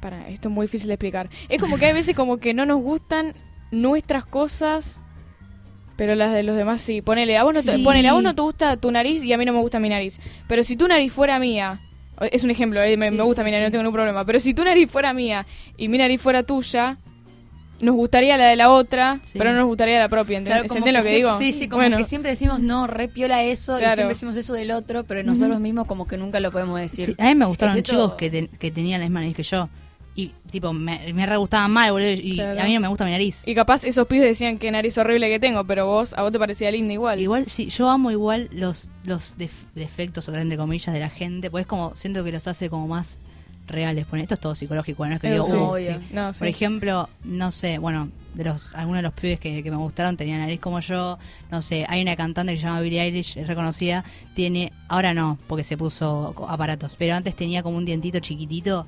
Para, 0.00 0.26
esto 0.30 0.48
es 0.48 0.54
muy 0.54 0.64
difícil 0.64 0.88
de 0.88 0.94
explicar. 0.94 1.28
Es 1.50 1.60
como 1.60 1.76
que 1.76 1.84
hay 1.84 1.92
veces 1.92 2.16
como 2.16 2.38
que 2.38 2.54
no 2.54 2.64
nos 2.64 2.80
gustan 2.80 3.34
nuestras 3.70 4.24
cosas, 4.24 5.00
pero 5.96 6.14
las 6.14 6.32
de 6.34 6.42
los 6.42 6.56
demás 6.56 6.80
sí. 6.80 7.02
Ponele, 7.02 7.36
a 7.36 7.44
vos 7.44 7.54
no 7.54 7.62
te, 7.62 7.72
Sí. 7.76 7.82
ponele, 7.82 8.08
a 8.08 8.12
vos 8.14 8.22
no 8.22 8.34
te 8.34 8.42
gusta 8.42 8.76
tu 8.76 8.90
nariz 8.90 9.22
y 9.22 9.32
a 9.32 9.38
mí 9.38 9.44
no 9.44 9.52
me 9.52 9.60
gusta 9.60 9.78
mi 9.80 9.88
nariz. 9.88 10.20
Pero 10.48 10.62
si 10.62 10.76
tu 10.76 10.88
nariz 10.88 11.12
fuera 11.12 11.38
mía, 11.38 11.80
es 12.30 12.44
un 12.44 12.50
ejemplo, 12.50 12.82
eh, 12.82 12.96
me, 12.96 13.10
Sí, 13.10 13.14
me 13.16 13.22
gusta 13.24 13.42
sí, 13.42 13.44
mi 13.46 13.50
nariz, 13.50 13.64
sí. 13.64 13.68
no 13.68 13.70
tengo 13.72 13.82
ningún 13.84 13.94
problema. 13.94 14.24
Pero 14.24 14.40
si 14.40 14.54
tu 14.54 14.64
nariz 14.64 14.90
fuera 14.90 15.12
mía 15.12 15.46
y 15.76 15.88
mi 15.88 15.98
nariz 15.98 16.20
fuera 16.20 16.42
tuya, 16.42 16.98
nos 17.80 17.96
gustaría 17.96 18.36
la 18.38 18.46
de 18.46 18.56
la 18.56 18.70
otra, 18.70 19.18
Sí. 19.22 19.36
pero 19.36 19.50
no 19.52 19.58
nos 19.58 19.66
gustaría 19.66 19.98
la 19.98 20.08
propia. 20.08 20.38
¿ent- 20.40 20.44
Claro, 20.46 20.62
¿Se 20.62 20.68
como 20.68 20.78
entiende 20.78 20.98
lo 21.00 21.04
que 21.04 21.14
digo? 21.14 21.36
Sí, 21.38 21.52
sí, 21.52 21.68
como 21.68 21.80
Bueno, 21.82 21.96
que 21.96 22.04
siempre 22.04 22.30
decimos, 22.30 22.60
no, 22.60 22.86
re 22.86 23.08
piola 23.08 23.42
eso, 23.42 23.76
y 23.76 23.80
siempre 23.80 24.06
decimos 24.06 24.36
eso 24.36 24.54
del 24.54 24.70
otro, 24.70 25.04
pero 25.04 25.22
nosotros 25.24 25.58
mismos 25.60 25.86
como 25.86 26.06
que 26.06 26.16
nunca 26.16 26.38
lo 26.40 26.50
podemos 26.52 26.80
decir. 26.80 27.06
Sí, 27.06 27.14
a 27.18 27.24
mí 27.26 27.34
me 27.34 27.44
gustaron 27.46 27.76
Excepto- 27.76 27.90
chicos 27.90 28.12
que, 28.14 28.30
te- 28.30 28.48
que 28.48 28.70
tenían 28.70 29.00
la 29.00 29.06
misma 29.06 29.20
nariz 29.20 29.36
que 29.36 29.42
yo. 29.42 29.68
Y, 30.16 30.28
tipo, 30.50 30.72
me, 30.72 31.12
me 31.12 31.26
re 31.26 31.36
gustaban 31.36 31.72
mal, 31.72 31.90
boludo. 31.90 32.10
Y 32.12 32.34
Claro. 32.34 32.60
a 32.60 32.64
mí 32.64 32.74
no 32.74 32.80
me 32.80 32.86
gusta 32.88 33.04
mi 33.04 33.10
nariz. 33.10 33.42
Y 33.46 33.54
capaz 33.54 33.82
esos 33.84 34.06
pibes 34.06 34.26
decían 34.28 34.58
que 34.58 34.70
nariz 34.70 34.96
horrible 34.96 35.28
que 35.28 35.40
tengo, 35.40 35.64
pero 35.64 35.86
vos, 35.86 36.14
a 36.14 36.22
vos 36.22 36.30
te 36.30 36.38
parecía 36.38 36.70
linda 36.70 36.92
igual. 36.92 37.18
Igual, 37.20 37.48
sí, 37.48 37.66
yo 37.68 37.88
amo 37.88 38.12
igual 38.12 38.48
los, 38.52 38.88
los 39.04 39.36
def- 39.36 39.64
defectos, 39.74 40.28
o 40.28 40.34
entre 40.36 40.56
comillas, 40.56 40.94
de 40.94 41.00
la 41.00 41.10
gente. 41.10 41.50
Pues 41.50 41.62
es 41.62 41.66
como, 41.66 41.96
siento 41.96 42.22
que 42.22 42.30
los 42.30 42.46
hace 42.46 42.70
como 42.70 42.86
más 42.86 43.18
reales. 43.66 44.06
Pone, 44.06 44.22
esto 44.22 44.34
es 44.34 44.40
todo 44.40 44.54
psicológico, 44.54 45.04
no 45.06 45.14
es 45.16 45.20
que 45.20 45.32
digo, 45.32 45.46
sí. 45.46 45.52
"Uh, 45.52 45.56
Obvio. 45.56 45.98
sí". 45.98 46.06
No, 46.12 46.32
sí. 46.32 46.38
Por 46.38 46.48
ejemplo, 46.48 47.08
no 47.24 47.50
sé, 47.50 47.78
bueno, 47.78 48.08
de 48.34 48.44
los 48.44 48.74
algunos 48.74 48.98
de 48.98 49.02
los 49.02 49.12
pibes 49.12 49.38
que, 49.40 49.62
que 49.62 49.70
me 49.70 49.76
gustaron 49.76 50.16
tenían 50.16 50.40
nariz 50.40 50.60
como 50.60 50.80
yo. 50.80 51.18
No 51.50 51.62
sé, 51.62 51.86
hay 51.88 52.02
una 52.02 52.16
cantante 52.16 52.52
que 52.52 52.58
se 52.58 52.64
llama 52.66 52.80
Billie 52.80 53.00
Eilish, 53.00 53.36
es 53.38 53.46
reconocida. 53.46 54.04
Tiene, 54.34 54.72
ahora 54.88 55.14
no, 55.14 55.38
porque 55.46 55.62
se 55.62 55.76
puso 55.76 56.34
aparatos, 56.48 56.96
pero 56.98 57.14
antes 57.14 57.36
tenía 57.36 57.62
como 57.62 57.76
un 57.76 57.84
dientito 57.84 58.18
chiquitito 58.18 58.86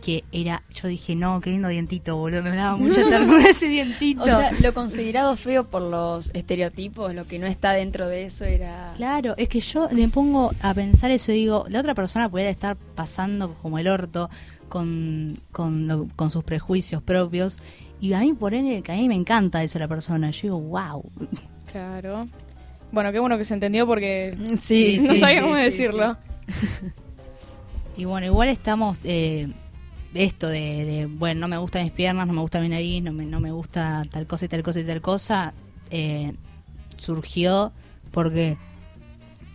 que 0.00 0.22
era, 0.32 0.62
yo 0.74 0.86
dije, 0.88 1.14
no, 1.16 1.40
qué 1.40 1.50
lindo 1.50 1.68
dientito, 1.68 2.16
boludo, 2.16 2.42
me 2.44 2.54
daba 2.56 2.76
mucha 2.76 3.06
ternura 3.08 3.48
ese 3.48 3.66
dientito. 3.68 4.22
O 4.22 4.26
sea, 4.26 4.52
lo 4.62 4.72
considerado 4.72 5.36
feo 5.36 5.64
por 5.66 5.82
los 5.82 6.30
estereotipos, 6.34 7.12
lo 7.14 7.26
que 7.26 7.38
no 7.40 7.46
está 7.46 7.72
dentro 7.72 8.06
de 8.08 8.24
eso 8.26 8.44
era... 8.44 8.92
Claro, 8.96 9.34
es 9.36 9.48
que 9.48 9.60
yo 9.60 9.88
me 9.90 10.08
pongo 10.08 10.52
a 10.62 10.72
pensar 10.72 11.10
eso 11.10 11.32
y 11.32 11.34
digo, 11.34 11.66
la 11.68 11.80
otra 11.80 11.94
persona 11.94 12.28
pudiera 12.30 12.48
estar 12.50 12.76
pasando 12.94 13.52
como 13.54 13.78
el 13.78 13.88
orto 13.88 14.30
con, 14.68 15.36
con, 15.52 15.88
lo- 15.88 16.06
con 16.16 16.30
sus 16.30 16.44
prejuicios 16.44 17.02
propios 17.02 17.58
y 18.00 18.12
a 18.14 18.20
mí 18.20 18.32
por 18.32 18.54
ende, 18.54 18.82
que 18.82 18.92
a 18.92 18.96
mí 18.96 19.08
me 19.08 19.14
encanta 19.14 19.62
eso 19.62 19.78
la 19.78 19.88
persona, 19.88 20.30
yo 20.30 20.42
digo, 20.42 20.60
wow. 20.60 21.04
Claro. 21.72 22.26
Bueno, 22.92 23.12
qué 23.12 23.18
bueno 23.20 23.38
que 23.38 23.44
se 23.44 23.54
entendió 23.54 23.86
porque 23.86 24.36
Sí, 24.60 24.98
no 25.00 25.14
sí, 25.14 25.20
sabía 25.20 25.36
sí, 25.36 25.42
cómo 25.42 25.56
sí, 25.56 25.62
decirlo. 25.62 26.16
Y 27.96 28.04
bueno, 28.06 28.26
igual 28.26 28.48
estamos, 28.48 28.96
eh, 29.04 29.48
esto 30.14 30.48
de, 30.48 30.84
de, 30.84 31.06
bueno, 31.06 31.40
no 31.42 31.48
me 31.48 31.58
gustan 31.58 31.84
mis 31.84 31.92
piernas, 31.92 32.26
no 32.26 32.32
me 32.32 32.40
gusta 32.40 32.60
mi 32.60 32.68
nariz, 32.68 33.02
no 33.02 33.12
me, 33.12 33.26
no 33.26 33.40
me 33.40 33.50
gusta 33.52 34.04
tal 34.10 34.26
cosa 34.26 34.46
y 34.46 34.48
tal 34.48 34.62
cosa 34.62 34.80
y 34.80 34.84
tal 34.84 35.00
cosa, 35.02 35.52
eh, 35.90 36.32
surgió 36.96 37.72
porque 38.10 38.56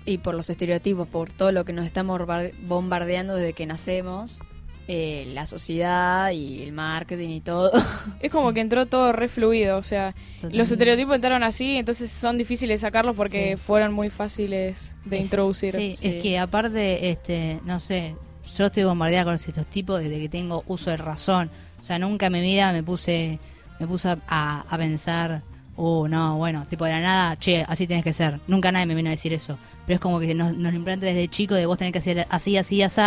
Y 0.05 0.19
por 0.19 0.35
los 0.35 0.49
estereotipos, 0.51 1.07
por 1.07 1.31
todo 1.31 1.51
lo 1.51 1.65
que 1.65 1.73
nos 1.73 1.85
estamos 1.87 2.23
bar- 2.27 2.51
bombardeando 2.67 3.35
desde 3.35 3.53
que 3.53 3.65
nacemos, 3.65 4.39
eh, 4.87 5.27
la 5.33 5.47
sociedad 5.47 6.31
y 6.31 6.61
el 6.63 6.71
marketing 6.71 7.29
y 7.29 7.41
todo. 7.41 7.71
Es 8.21 8.31
como 8.31 8.53
que 8.53 8.61
entró 8.61 8.85
todo 8.85 9.11
re 9.13 9.27
fluido, 9.27 9.77
o 9.77 9.83
sea, 9.83 10.13
los 10.51 10.69
estereotipos 10.71 11.15
entraron 11.15 11.43
así, 11.43 11.77
entonces 11.77 12.11
son 12.11 12.37
difíciles 12.37 12.81
sacarlos 12.81 13.15
porque 13.15 13.55
Sí. 13.55 13.61
fueron 13.63 13.93
muy 13.93 14.09
fáciles 14.09 14.95
de 15.05 15.17
Es- 15.17 15.23
introducir. 15.23 15.75
Sí, 15.75 15.95
Sí. 15.95 16.07
es 16.07 16.23
que 16.23 16.37
aparte, 16.39 17.09
este, 17.09 17.59
no 17.65 17.79
sé, 17.79 18.15
yo 18.57 18.65
estoy 18.67 18.83
bombardeada 18.83 19.25
con 19.25 19.33
estos 19.35 19.65
tipos 19.67 19.99
desde 20.01 20.19
que 20.19 20.29
tengo 20.29 20.63
uso 20.67 20.89
de 20.91 20.97
razón. 20.97 21.49
O 21.81 21.83
sea, 21.83 21.99
nunca 21.99 22.27
en 22.27 22.33
mi 22.33 22.41
vida 22.41 22.71
me 22.71 22.83
puse, 22.83 23.39
me 23.79 23.87
puse 23.87 24.07
a, 24.27 24.65
a 24.69 24.77
pensar, 24.77 25.41
oh, 25.75 26.07
no, 26.07 26.37
bueno, 26.37 26.65
tipo 26.69 26.85
de 26.85 26.91
la 26.91 27.01
nada, 27.01 27.37
che, 27.37 27.63
así 27.67 27.85
tenés 27.87 28.03
que 28.03 28.13
ser. 28.13 28.39
Nunca 28.47 28.71
nadie 28.71 28.85
me 28.85 28.95
vino 28.95 29.09
a 29.09 29.11
decir 29.11 29.33
eso. 29.33 29.57
Pero 29.85 29.95
es 29.95 29.99
como 30.01 30.19
que 30.19 30.33
nos, 30.33 30.55
nos 30.55 30.71
lo 30.71 30.77
implanta 30.79 31.05
desde 31.05 31.27
chico 31.27 31.53
de 31.53 31.65
vos 31.67 31.77
tenés 31.77 31.93
que 31.93 32.01
ser 32.01 32.25
así, 32.29 32.57
así, 32.57 32.81
así. 32.81 33.01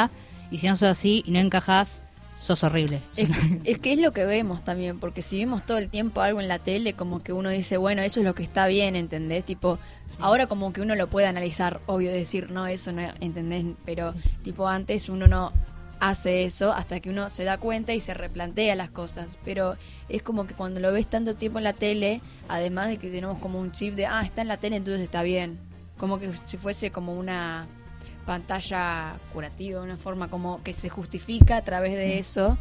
Y 0.50 0.58
si 0.58 0.66
no 0.66 0.76
sos 0.76 0.88
así 0.88 1.22
y 1.26 1.30
no 1.30 1.38
encajás, 1.38 2.02
sos 2.36 2.62
horrible. 2.62 3.02
Es, 3.16 3.28
es 3.64 3.78
que 3.78 3.92
es 3.92 3.98
lo 3.98 4.12
que 4.12 4.24
vemos 4.24 4.62
también, 4.64 4.98
porque 5.00 5.22
si 5.22 5.38
vemos 5.40 5.66
todo 5.66 5.78
el 5.78 5.88
tiempo 5.88 6.20
algo 6.20 6.40
en 6.40 6.48
la 6.48 6.58
tele, 6.58 6.92
como 6.92 7.20
que 7.20 7.32
uno 7.32 7.50
dice, 7.50 7.76
bueno, 7.76 8.02
eso 8.02 8.20
es 8.20 8.26
lo 8.26 8.34
que 8.34 8.44
está 8.44 8.66
bien, 8.68 8.96
¿entendés? 8.96 9.44
Tipo, 9.44 9.78
ahora 10.20 10.46
como 10.46 10.72
que 10.72 10.80
uno 10.80 10.94
lo 10.94 11.08
puede 11.08 11.26
analizar, 11.26 11.80
obvio, 11.86 12.12
decir, 12.12 12.50
no, 12.50 12.66
eso 12.66 12.92
no, 12.92 13.02
¿entendés? 13.20 13.66
Pero, 13.84 14.14
tipo, 14.44 14.68
antes 14.68 15.08
uno 15.08 15.26
no 15.26 15.52
hace 16.00 16.44
eso 16.44 16.72
hasta 16.72 17.00
que 17.00 17.10
uno 17.10 17.28
se 17.28 17.42
da 17.42 17.58
cuenta 17.58 17.92
y 17.92 18.00
se 18.00 18.14
replantea 18.14 18.76
las 18.76 18.90
cosas. 18.90 19.38
Pero 19.44 19.74
es 20.08 20.22
como 20.22 20.46
que 20.46 20.54
cuando 20.54 20.80
lo 20.80 20.92
ves 20.92 21.06
tanto 21.08 21.34
tiempo 21.34 21.58
en 21.58 21.64
la 21.64 21.72
tele, 21.72 22.20
además 22.48 22.88
de 22.88 22.98
que 22.98 23.10
tenemos 23.10 23.38
como 23.38 23.58
un 23.58 23.72
chip 23.72 23.94
de, 23.94 24.06
ah, 24.06 24.22
está 24.24 24.42
en 24.42 24.48
la 24.48 24.58
tele, 24.58 24.76
entonces 24.76 25.02
está 25.02 25.22
bien. 25.22 25.58
Como 25.98 26.20
que 26.20 26.30
si 26.46 26.56
fuese 26.56 26.92
como 26.92 27.14
una 27.14 27.66
pantalla 28.28 29.14
curativa, 29.32 29.80
una 29.80 29.96
forma 29.96 30.28
como 30.28 30.62
que 30.62 30.74
se 30.74 30.90
justifica 30.90 31.56
a 31.56 31.62
través 31.62 31.94
de 31.94 32.18
eso 32.18 32.58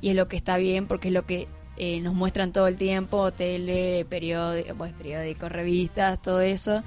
y 0.00 0.10
es 0.10 0.16
lo 0.16 0.26
que 0.26 0.36
está 0.36 0.56
bien 0.56 0.86
porque 0.86 1.08
es 1.08 1.14
lo 1.14 1.24
que 1.24 1.46
eh, 1.76 2.00
nos 2.00 2.14
muestran 2.14 2.52
todo 2.52 2.66
el 2.66 2.76
tiempo, 2.76 3.30
tele, 3.30 4.04
periódico, 4.10 4.74
pues, 4.74 4.92
periódicos, 4.92 5.52
revistas, 5.52 6.20
todo 6.20 6.40
eso. 6.40 6.82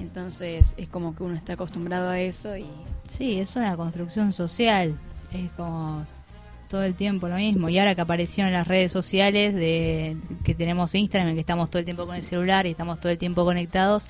Entonces 0.00 0.74
es 0.78 0.88
como 0.88 1.14
que 1.14 1.22
uno 1.22 1.34
está 1.36 1.52
acostumbrado 1.52 2.08
a 2.08 2.18
eso 2.18 2.56
y 2.56 2.66
Sí, 3.08 3.38
es 3.38 3.56
una 3.56 3.76
construcción 3.76 4.32
social. 4.32 4.94
Es 5.32 5.50
como 5.52 6.04
todo 6.70 6.82
el 6.82 6.94
tiempo 6.94 7.28
lo 7.28 7.36
mismo. 7.36 7.68
Y 7.68 7.78
ahora 7.78 7.94
que 7.94 8.00
apareció 8.00 8.46
en 8.46 8.52
las 8.52 8.66
redes 8.66 8.92
sociales 8.92 9.54
de 9.54 10.16
que 10.44 10.54
tenemos 10.54 10.94
Instagram, 10.94 11.34
que 11.34 11.40
estamos 11.40 11.70
todo 11.70 11.80
el 11.80 11.84
tiempo 11.84 12.06
con 12.06 12.16
el 12.16 12.22
celular 12.22 12.66
y 12.66 12.70
estamos 12.70 13.00
todo 13.00 13.10
el 13.12 13.18
tiempo 13.18 13.44
conectados, 13.44 14.06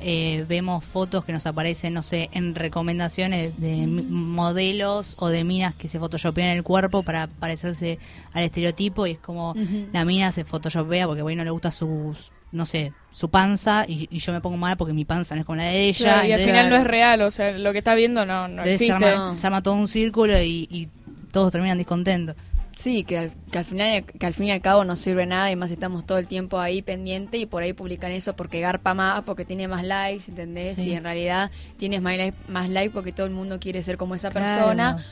eh, 0.00 0.44
vemos 0.48 0.84
fotos 0.84 1.24
que 1.24 1.32
nos 1.32 1.46
aparecen, 1.46 1.94
no 1.94 2.02
sé, 2.02 2.28
en 2.32 2.54
recomendaciones 2.54 3.60
de, 3.60 3.82
m- 3.82 4.02
modelos 4.08 5.14
o 5.18 5.28
de 5.28 5.44
minas 5.44 5.74
que 5.74 5.88
se 5.88 5.98
photoshopean 5.98 6.50
el 6.56 6.62
cuerpo 6.62 7.02
para 7.02 7.26
parecerse 7.26 7.98
al 8.32 8.44
estereotipo 8.44 9.06
y 9.06 9.12
es 9.12 9.18
como 9.18 9.54
la 9.92 10.04
mina 10.04 10.32
se 10.32 10.44
photoshopea 10.44 11.06
porque 11.06 11.22
bueno 11.22 11.40
no 11.40 11.44
le 11.44 11.50
gusta 11.50 11.70
su 11.70 12.14
no 12.52 12.64
sé 12.64 12.92
su 13.12 13.28
panza 13.28 13.84
y, 13.86 14.08
y 14.10 14.20
yo 14.20 14.32
me 14.32 14.40
pongo 14.40 14.56
mal 14.56 14.76
porque 14.76 14.92
mi 14.94 15.04
panza 15.04 15.34
no 15.34 15.40
es 15.42 15.46
como 15.46 15.56
la 15.56 15.64
de 15.64 15.82
ella 15.82 15.98
Claro, 15.98 16.28
y 16.28 16.32
al 16.32 16.40
final 16.40 16.70
no 16.70 16.76
es 16.76 16.84
real, 16.84 17.22
o 17.22 17.30
sea, 17.30 17.52
lo 17.58 17.72
que 17.72 17.78
está 17.78 17.94
viendo 17.94 18.24
no, 18.24 18.48
no 18.48 18.64
se 18.64 18.70
existe. 18.74 18.92
arma, 18.92 19.36
se 19.38 19.46
arma 19.46 19.62
todo 19.62 19.74
un 19.74 19.88
círculo 19.88 20.40
y, 20.40 20.66
y 20.70 20.88
todos 21.32 21.52
terminan 21.52 21.76
descontentos. 21.78 22.36
Sí, 22.78 23.02
que 23.02 23.18
al, 23.18 23.32
que 23.50 23.58
al 23.58 23.64
final 23.64 24.04
que 24.04 24.24
al 24.24 24.34
fin 24.34 24.46
y 24.46 24.50
al 24.52 24.60
cabo 24.60 24.84
no 24.84 24.94
sirve 24.94 25.26
nada 25.26 25.50
y 25.50 25.56
más 25.56 25.72
estamos 25.72 26.06
todo 26.06 26.18
el 26.18 26.28
tiempo 26.28 26.60
ahí 26.60 26.80
pendiente 26.80 27.36
y 27.36 27.44
por 27.44 27.64
ahí 27.64 27.72
publican 27.72 28.12
eso 28.12 28.36
porque 28.36 28.60
garpa 28.60 28.94
más, 28.94 29.24
porque 29.24 29.44
tiene 29.44 29.66
más 29.66 29.84
likes, 29.84 30.26
¿entendés? 30.28 30.76
Sí. 30.76 30.90
Y 30.90 30.92
en 30.94 31.02
realidad 31.02 31.50
tienes 31.76 32.00
más 32.02 32.16
likes 32.16 32.36
más 32.46 32.68
like 32.70 32.90
porque 32.90 33.10
todo 33.10 33.26
el 33.26 33.32
mundo 33.32 33.58
quiere 33.58 33.82
ser 33.82 33.96
como 33.96 34.14
esa 34.14 34.30
Claro. 34.30 34.44
persona, 34.46 35.04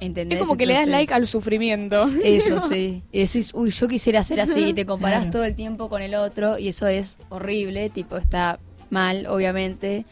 ¿entendés? 0.00 0.38
Es 0.38 0.46
como 0.46 0.56
que 0.56 0.66
le 0.66 0.74
das 0.74 0.86
like 0.86 1.12
al 1.12 1.26
sufrimiento. 1.26 2.08
Eso 2.22 2.60
sí. 2.68 3.02
Y 3.10 3.18
decís, 3.18 3.50
uy, 3.52 3.70
yo 3.70 3.88
quisiera 3.88 4.22
ser 4.22 4.40
así 4.40 4.66
y 4.66 4.72
te 4.72 4.86
comparás 4.86 5.22
Claro. 5.22 5.32
todo 5.32 5.44
el 5.44 5.56
tiempo 5.56 5.88
con 5.88 6.02
el 6.02 6.14
otro 6.14 6.56
y 6.56 6.68
eso 6.68 6.86
es 6.86 7.18
horrible, 7.30 7.90
tipo 7.90 8.16
está 8.16 8.60
mal, 8.90 9.26
obviamente. 9.26 10.04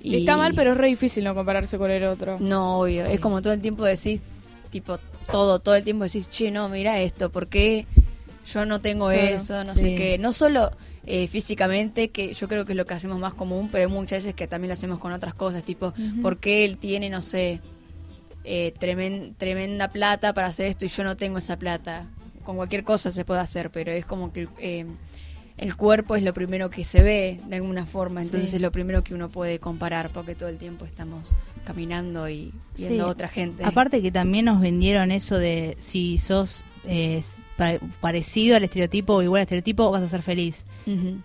Y 0.00 0.18
Está 0.18 0.36
mal, 0.36 0.54
pero 0.54 0.70
es 0.72 0.76
re 0.76 0.86
difícil 0.86 1.24
no 1.24 1.34
compararse 1.34 1.76
con 1.76 1.90
el 1.90 2.04
otro. 2.04 2.36
No, 2.38 2.78
obvio. 2.82 3.04
Sí. 3.04 3.14
Es 3.14 3.18
como 3.20 3.42
todo 3.42 3.52
el 3.52 3.60
tiempo 3.60 3.84
decís, 3.84 4.22
tipo, 4.70 5.00
todo, 5.26 5.58
todo 5.58 5.74
el 5.74 5.84
tiempo 5.84 6.04
decís, 6.04 6.28
che, 6.28 6.50
no, 6.50 6.68
mira 6.68 7.00
esto, 7.00 7.30
¿por 7.30 7.48
qué 7.48 7.86
yo 8.52 8.64
no 8.64 8.80
tengo 8.80 9.10
Claro, 9.10 9.36
eso? 9.36 9.64
No 9.64 9.74
sí. 9.74 9.80
sé 9.80 9.94
qué. 9.96 10.18
No 10.18 10.32
solo 10.32 10.70
eh, 11.04 11.28
físicamente, 11.28 12.10
que 12.10 12.32
yo 12.34 12.48
creo 12.48 12.64
que 12.64 12.72
es 12.72 12.76
lo 12.76 12.84
que 12.84 12.94
hacemos 12.94 13.18
más 13.18 13.34
común, 13.34 13.68
pero 13.70 13.88
muchas 13.88 14.18
veces 14.24 14.34
que 14.34 14.46
también 14.46 14.68
lo 14.68 14.74
hacemos 14.74 14.98
con 14.98 15.12
otras 15.12 15.34
cosas, 15.34 15.64
tipo. 15.64 15.92
¿por 16.22 16.38
qué 16.38 16.64
él 16.64 16.78
tiene, 16.78 17.08
no 17.10 17.22
sé, 17.22 17.60
eh, 18.44 18.72
tremen- 18.78 19.34
tremenda 19.36 19.88
plata 19.88 20.32
para 20.34 20.48
hacer 20.48 20.66
esto 20.66 20.84
y 20.84 20.88
yo 20.88 21.04
no 21.04 21.16
tengo 21.16 21.38
esa 21.38 21.56
plata? 21.58 22.06
Con 22.44 22.56
cualquier 22.56 22.84
cosa 22.84 23.10
se 23.10 23.24
puede 23.24 23.40
hacer, 23.40 23.70
pero 23.70 23.90
es 23.92 24.04
como 24.06 24.32
que 24.32 24.48
eh, 24.58 24.86
el 25.58 25.74
cuerpo 25.76 26.16
es 26.16 26.22
lo 26.22 26.34
primero 26.34 26.68
que 26.70 26.84
se 26.84 27.02
ve 27.02 27.40
de 27.48 27.56
alguna 27.56 27.86
forma, 27.86 28.20
entonces 28.22 28.50
Sí. 28.50 28.56
es 28.56 28.62
lo 28.62 28.70
primero 28.72 29.02
que 29.02 29.14
uno 29.14 29.28
puede 29.28 29.58
comparar, 29.58 30.10
porque 30.10 30.34
todo 30.34 30.48
el 30.48 30.58
tiempo 30.58 30.84
estamos 30.84 31.34
caminando 31.64 32.28
y 32.28 32.52
viendo 32.76 32.94
Sí. 32.94 33.00
a 33.00 33.06
otra 33.06 33.28
gente. 33.28 33.64
Aparte 33.64 34.02
que 34.02 34.12
también 34.12 34.44
nos 34.44 34.60
vendieron 34.60 35.10
eso 35.10 35.38
de 35.38 35.76
si 35.80 36.18
sos 36.18 36.64
eh, 36.88 37.20
pa- 37.56 37.80
parecido 38.00 38.54
al 38.56 38.62
estereotipo 38.62 39.14
o 39.14 39.22
igual 39.22 39.40
al 39.40 39.42
estereotipo, 39.44 39.90
vas 39.90 40.02
a 40.04 40.08
ser 40.08 40.22
feliz. 40.22 40.66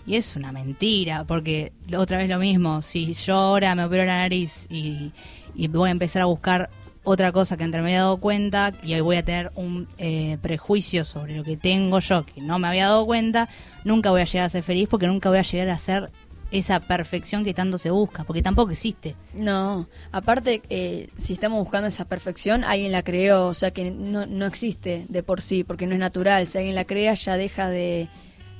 Y 0.08 0.16
es 0.16 0.36
una 0.36 0.52
mentira, 0.52 1.24
porque 1.26 1.72
otra 1.96 2.18
vez 2.18 2.28
lo 2.28 2.40
mismo, 2.40 2.82
si 2.82 3.14
yo 3.14 3.36
ahora 3.36 3.76
me 3.76 3.86
opero 3.86 4.04
la 4.06 4.18
nariz 4.18 4.66
y, 4.72 5.12
y 5.54 5.68
voy 5.68 5.90
a 5.90 5.92
empezar 5.92 6.24
a 6.24 6.26
buscar 6.26 6.72
otra 7.04 7.32
cosa 7.32 7.58
que 7.58 7.64
entre 7.64 7.82
me 7.82 7.90
había 7.90 8.02
dado 8.02 8.18
cuenta 8.18 8.74
y 8.84 8.94
hoy 8.94 9.02
voy 9.02 9.16
a 9.16 9.26
tener 9.26 9.52
un 9.56 9.88
eh, 9.98 10.38
prejuicio 10.42 11.04
sobre 11.04 11.36
lo 11.36 11.44
que 11.44 11.58
tengo 11.58 12.00
yo 12.00 12.26
que 12.26 12.42
no 12.42 12.60
me 12.60 12.68
había 12.68 12.86
dado 12.88 13.06
cuenta, 13.06 13.50
nunca 13.84 14.12
voy 14.12 14.22
a 14.22 14.26
llegar 14.26 14.46
a 14.46 14.50
ser 14.50 14.64
feliz 14.64 14.88
porque 14.90 15.08
nunca 15.08 15.30
voy 15.30 15.40
a 15.40 15.44
llegar 15.44 15.70
a 15.70 15.78
ser 15.78 16.12
esa 16.52 16.82
perfección 16.82 17.46
que 17.46 17.54
tanto 17.54 17.78
se 17.78 17.90
busca, 17.92 18.26
porque 18.26 18.42
tampoco 18.42 18.72
existe. 18.72 19.16
No, 19.34 19.88
aparte, 20.12 20.62
eh, 20.70 21.10
si 21.16 21.34
estamos 21.34 21.60
buscando 21.60 21.88
esa 21.88 22.06
perfección, 22.06 22.66
alguien 22.66 22.92
la 22.92 23.04
creó, 23.04 23.48
o 23.48 23.54
sea 23.54 23.72
que 23.72 23.90
no, 23.90 24.26
no 24.26 24.46
existe 24.46 25.06
de 25.08 25.24
por 25.24 25.42
sí, 25.42 25.64
porque 25.64 25.88
no 25.88 25.94
es 25.94 26.00
natural. 26.00 26.48
Si 26.48 26.58
alguien 26.58 26.76
la 26.76 26.84
crea, 26.84 27.14
ya 27.14 27.38
deja 27.38 27.70
de 27.70 28.10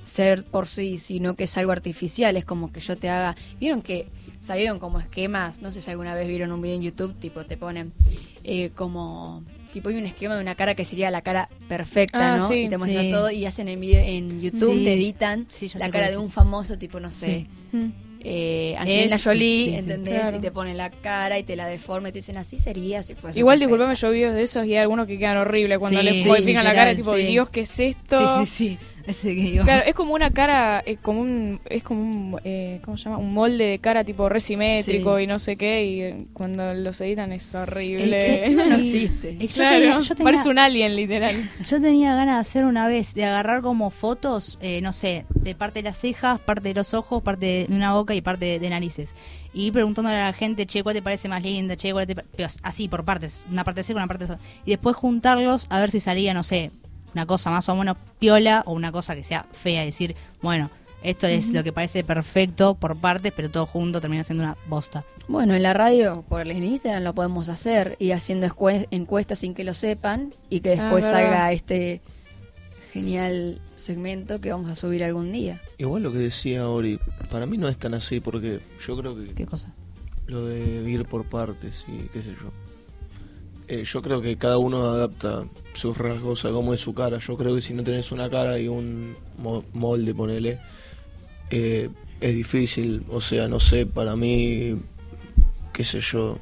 ser 0.06 0.44
por 0.46 0.68
sí, 0.68 1.00
sino 1.00 1.36
que 1.36 1.44
es 1.44 1.58
algo 1.58 1.74
artificial. 1.74 2.38
Es 2.38 2.46
como 2.46 2.72
que 2.72 2.80
yo 2.80 2.98
te 2.98 3.10
haga. 3.10 3.36
¿Vieron 3.60 3.82
que 3.82 4.08
salieron 4.42 4.80
como 4.80 5.00
esquemas? 5.00 5.62
No 5.62 5.72
sé 5.72 5.80
si 5.80 5.90
alguna 5.90 6.14
vez 6.14 6.28
vieron 6.28 6.52
un 6.52 6.62
video 6.62 6.76
en 6.76 6.82
YouTube, 6.82 7.16
tipo, 7.20 7.46
te 7.46 7.56
ponen 7.56 7.94
eh, 8.44 8.72
como. 8.76 9.44
Tipo, 9.72 9.88
hay 9.88 9.96
un 9.96 10.06
esquema 10.06 10.36
de 10.36 10.42
una 10.42 10.56
cara 10.56 10.76
que 10.76 10.84
sería 10.84 11.10
la 11.12 11.22
cara 11.22 11.48
perfecta, 11.70 12.34
Ah, 12.34 12.38
¿no? 12.40 12.48
sí, 12.50 12.64
y 12.66 12.68
te 12.70 12.78
muestran 12.78 13.06
sí. 13.06 13.12
todo 13.12 13.32
y 13.32 13.46
hacen 13.46 13.70
en, 13.70 13.80
video, 13.80 14.04
en 14.04 14.42
YouTube, 14.42 14.80
Sí. 14.80 14.84
te 14.84 14.94
editan 14.94 15.48
la 15.76 15.90
cara 15.90 16.12
de 16.12 16.18
un 16.18 16.30
famoso, 16.30 16.78
tipo, 16.78 17.00
no 17.00 17.10
sé 17.10 17.48
Sí. 17.72 17.78
Mm. 17.78 17.92
eh, 18.20 18.76
Angelina 18.78 19.16
Es- 19.16 19.24
Jolie, 19.24 19.66
sí, 19.66 19.72
sí, 19.72 19.78
¿entendés? 19.78 20.22
claro. 20.24 20.38
Y 20.38 20.40
te 20.42 20.52
ponen 20.52 20.76
la 20.76 20.90
cara 20.90 21.40
y 21.40 21.44
te 21.44 21.56
la 21.56 21.68
deforma 21.68 22.10
y 22.10 22.12
te 22.12 22.18
dicen 22.20 22.36
así 22.36 22.58
sería 22.58 23.02
si 23.02 23.16
fuese. 23.16 23.40
Igual, 23.40 23.60
perfecta". 23.60 23.78
disculpame, 23.78 23.96
yo 23.96 24.10
vi 24.12 24.18
videos 24.18 24.36
de 24.36 24.44
esos 24.44 24.66
y 24.66 24.72
hay 24.74 24.78
algunos 24.80 25.08
que 25.08 25.18
quedan 25.18 25.38
horribles 25.38 25.80
cuando 25.80 26.00
Sí, 26.00 26.06
le 26.06 26.14
sí, 26.16 26.28
modifican 26.28 26.66
la 26.66 26.74
cara, 26.76 26.94
tipo, 26.94 27.16
sí. 27.16 27.22
Dios, 27.24 27.50
¿qué 27.50 27.62
es 27.62 27.80
esto? 27.80 28.40
Sí, 28.40 28.46
sí, 28.46 28.78
sí. 28.78 28.78
Ese 29.08 29.36
que 29.36 29.42
digo. 29.42 29.64
Claro, 29.64 29.84
es 29.86 29.94
como 29.94 30.14
una 30.14 30.32
cara, 30.32 30.80
es 30.86 30.98
como 31.00 31.22
un, 31.22 31.60
es 31.70 31.84
como 31.84 32.02
un, 32.02 32.40
eh, 32.44 32.80
¿cómo 32.84 32.98
se 32.98 33.06
llama? 33.06 33.18
Un 33.18 33.34
molde 33.34 33.66
de 33.66 33.80
cara 33.80 34.04
tipo 34.04 34.30
resimétrico 34.30 35.18
Sí. 35.18 35.24
y 35.24 35.28
no 35.28 35.40
sé 35.40 35.56
qué, 35.56 35.86
y 35.86 36.02
eh, 36.02 36.26
cuando 36.34 36.74
los 36.74 37.00
editan 37.02 37.32
es 37.32 37.54
horrible. 37.56 38.48
sí, 38.48 38.56
no 38.56 38.76
existe. 38.76 39.30
Es 39.32 39.38
que 39.38 39.48
yo 39.48 39.54
Claro, 39.56 39.80
tenía- 39.80 40.00
yo 40.00 40.16
tenía- 40.16 40.24
parece 40.32 40.50
un 40.50 40.60
alien, 40.60 40.96
literal. 40.96 41.36
Yo 41.70 41.82
tenía 41.82 42.16
ganas 42.16 42.36
de 42.36 42.42
hacer 42.42 42.66
una 42.66 42.88
vez, 42.88 43.14
de 43.14 43.26
agarrar 43.26 43.62
como 43.62 43.90
fotos, 43.90 44.58
eh, 44.62 44.82
no 44.82 44.94
sé, 44.94 45.26
de 45.36 45.56
parte 45.56 45.80
de 45.80 45.84
las 45.90 45.98
cejas, 45.98 46.40
parte 46.40 46.70
de 46.70 46.74
los 46.76 46.94
ojos, 46.94 47.22
parte 47.24 47.46
de 47.46 47.66
una 47.70 47.94
boca 47.94 48.14
y 48.16 48.22
parte 48.22 48.46
de, 48.46 48.60
de 48.60 48.70
narices. 48.70 49.16
Y 49.54 49.72
preguntándole 49.72 50.16
a 50.18 50.28
la 50.28 50.34
gente, 50.34 50.66
che, 50.66 50.82
¿cuál 50.82 50.96
te 50.96 51.02
parece 51.02 51.28
más 51.28 51.44
linda? 51.44 51.76
Che, 51.76 51.92
¿cuál 51.92 52.08
te 52.08 52.16
pa-?" 52.16 52.24
pero 52.36 52.48
así, 52.64 52.88
por 52.88 53.04
partes, 53.04 53.46
una 53.52 53.64
parte 53.64 53.84
seca, 53.84 53.98
una 54.00 54.08
parte 54.08 54.26
Y 54.66 54.72
después 54.72 54.96
juntarlos 54.96 55.66
a 55.70 55.80
ver 55.80 55.92
si 55.92 56.00
salía, 56.00 56.34
no 56.34 56.44
sé, 56.44 56.72
una 57.14 57.26
cosa 57.26 57.50
más 57.52 57.68
o 57.70 57.76
menos 57.76 57.98
piola 58.20 58.64
o 58.66 58.74
una 58.74 58.92
cosa 58.92 59.16
que 59.16 59.24
sea 59.24 59.46
fea. 59.52 59.84
Decir, 59.84 60.16
bueno, 60.42 60.70
esto 61.04 61.28
es 61.28 61.52
lo 61.52 61.64
que 61.64 61.74
parece 61.74 62.04
perfecto 62.04 62.76
por 62.76 62.96
partes, 62.98 63.34
pero 63.36 63.50
todo 63.50 63.66
junto 63.66 64.02
termina 64.02 64.24
siendo 64.24 64.44
una 64.44 64.58
bosta. 64.68 65.04
Bueno, 65.28 65.56
en 65.56 65.64
la 65.64 65.74
radio, 65.74 66.24
por 66.28 66.42
el 66.42 66.52
Instagram 66.64 67.04
lo 67.04 67.14
podemos 67.16 67.48
hacer 67.50 67.96
y 68.00 68.12
haciendo 68.12 68.48
encuestas 68.92 69.40
sin 69.40 69.54
que 69.54 69.64
lo 69.64 69.74
sepan 69.74 70.34
y 70.50 70.60
que 70.62 70.74
Ah, 70.74 70.82
después 70.84 71.06
salga 71.06 71.52
este 71.54 72.02
genial 72.92 73.62
segmento 73.76 74.42
que 74.42 74.52
vamos 74.52 74.70
a 74.70 74.76
subir 74.76 75.04
algún 75.04 75.32
día. 75.32 75.60
Igual 75.78 76.04
lo 76.04 76.12
que 76.12 76.18
decía 76.20 76.68
Ori, 76.68 77.00
para 77.32 77.46
mí 77.46 77.58
no 77.58 77.70
es 77.70 77.78
tan 77.78 77.94
así 77.94 78.20
porque 78.20 78.60
yo 78.86 78.98
creo 78.98 79.16
que 79.16 79.34
¿Qué 79.34 79.46
cosa? 79.46 79.72
lo 80.28 80.46
de 80.46 80.90
ir 80.90 81.06
por 81.06 81.26
partes 81.26 81.86
y 81.88 82.08
qué 82.10 82.22
sé 82.22 82.30
yo. 82.42 82.52
Eh, 83.74 83.86
yo 83.86 84.02
creo 84.02 84.22
que 84.22 84.36
cada 84.36 84.58
uno 84.58 84.84
adapta 84.90 85.44
sus 85.74 85.98
rasgos 85.98 86.44
a 86.44 86.50
cómo 86.50 86.74
es 86.74 86.82
su 86.82 86.94
cara. 86.94 87.20
Yo 87.20 87.38
creo 87.38 87.56
que 87.56 87.62
si 87.62 87.74
no 87.74 87.84
tenés 87.84 88.12
una 88.12 88.30
cara 88.30 88.60
y 88.60 88.68
un 88.68 89.16
mo- 89.38 89.64
molde, 89.72 90.14
ponele, 90.14 90.60
eh, 91.50 91.90
es 92.20 92.36
difícil. 92.36 93.06
O 93.10 93.22
sea, 93.22 93.48
no 93.48 93.62
sé, 93.62 93.86
para 93.86 94.18
mí, 94.18 94.76
qué 95.72 95.84
sé 95.86 96.02
yo, 96.02 96.38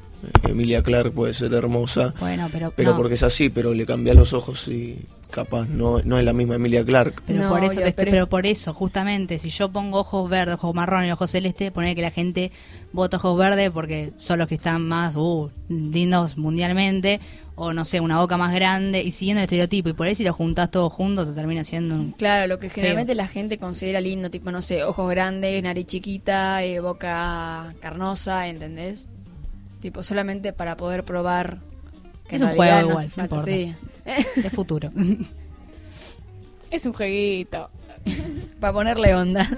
Emilia 0.48 0.82
Clark 0.82 1.12
puede 1.12 1.32
ser 1.32 1.54
hermosa, 1.54 2.14
Bueno, 2.18 2.48
pero. 2.50 2.72
pero 2.74 2.90
no. 2.90 2.96
porque 2.96 3.14
es 3.14 3.22
así, 3.22 3.48
pero 3.48 3.74
le 3.74 3.86
cambias 3.86 4.16
los 4.16 4.32
ojos 4.32 4.66
y 4.66 4.96
capaz 5.30 5.66
no, 5.68 6.00
no 6.04 6.18
es 6.18 6.24
la 6.24 6.32
misma 6.32 6.56
Emilia 6.56 6.84
Clark. 6.84 7.22
Pero 7.26 7.38
No, 7.42 7.48
por 7.50 7.64
eso 7.64 7.80
te 7.80 7.92
pero- 7.92 8.10
pero 8.10 8.28
por 8.28 8.46
eso, 8.46 8.74
justamente, 8.74 9.38
si 9.38 9.50
yo 9.50 9.70
pongo 9.72 10.00
ojos 10.00 10.28
verdes, 10.28 10.56
ojos 10.56 10.74
marrón 10.74 11.04
y 11.06 11.12
ojos 11.12 11.30
celeste, 11.30 11.70
poner 11.70 11.94
que 11.96 12.02
la 12.02 12.10
gente 12.10 12.52
vota 12.92 13.16
ojos 13.16 13.38
verdes 13.38 13.70
porque 13.70 14.12
son 14.18 14.38
los 14.38 14.48
que 14.48 14.56
están 14.56 14.86
más 14.86 15.16
uh, 15.16 15.50
lindos 15.68 16.36
mundialmente, 16.36 17.20
o 17.54 17.72
no 17.72 17.84
sé, 17.84 18.00
una 18.00 18.18
boca 18.20 18.36
más 18.38 18.54
grande, 18.54 19.02
y 19.02 19.10
siguiendo 19.10 19.40
el 19.40 19.44
estereotipo, 19.44 19.90
y 19.90 19.92
por 19.92 20.06
ahí 20.06 20.14
si 20.14 20.24
lo 20.24 20.32
juntás 20.32 20.70
todo 20.70 20.88
junto, 20.88 21.26
te 21.26 21.32
termina 21.32 21.62
siendo 21.62 21.94
un... 21.94 22.12
Claro, 22.12 22.46
lo 22.46 22.58
que 22.58 22.70
generalmente 22.70 23.14
la 23.14 23.28
gente 23.28 23.58
considera 23.58 24.00
lindo, 24.00 24.30
tipo, 24.30 24.50
no 24.50 24.62
sé, 24.62 24.82
ojos 24.84 25.10
grandes, 25.10 25.62
nariz 25.62 25.86
chiquita, 25.86 26.64
eh, 26.64 26.80
boca 26.80 27.74
carnosa, 27.80 28.48
¿entendés? 28.48 29.06
Tipo, 29.80 30.02
solamente 30.02 30.52
para 30.54 30.76
poder 30.76 31.04
probar 31.04 31.58
que 32.30 32.36
Es 32.36 32.42
un 32.42 32.48
juego 32.56 32.72
no 32.74 32.80
igual, 32.90 32.96
hace 32.98 33.06
no 33.08 33.28
falta, 33.28 33.36
importa. 33.36 33.44
sí. 34.34 34.40
de 34.42 34.50
futuro. 34.50 34.90
Es 36.70 36.86
un 36.86 36.92
jueguito. 36.92 37.68
para 38.60 38.72
ponerle 38.72 39.14
onda. 39.14 39.48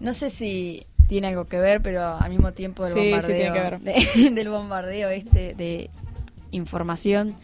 No 0.00 0.14
sé 0.14 0.30
si 0.30 0.84
tiene 1.08 1.26
algo 1.28 1.46
que 1.46 1.58
ver, 1.58 1.82
pero 1.82 2.02
al 2.16 2.30
mismo 2.30 2.52
tiempo 2.52 2.84
del 2.84 2.92
Sí, 2.92 3.00
sí 3.00 3.10
bombardeo, 3.10 3.36
tiene 3.36 3.52
que 3.52 3.60
ver. 3.60 3.80
de- 3.80 4.30
del 4.34 4.48
bombardeo 4.48 5.08
este 5.10 5.54
de 5.54 5.90
información 6.52 7.34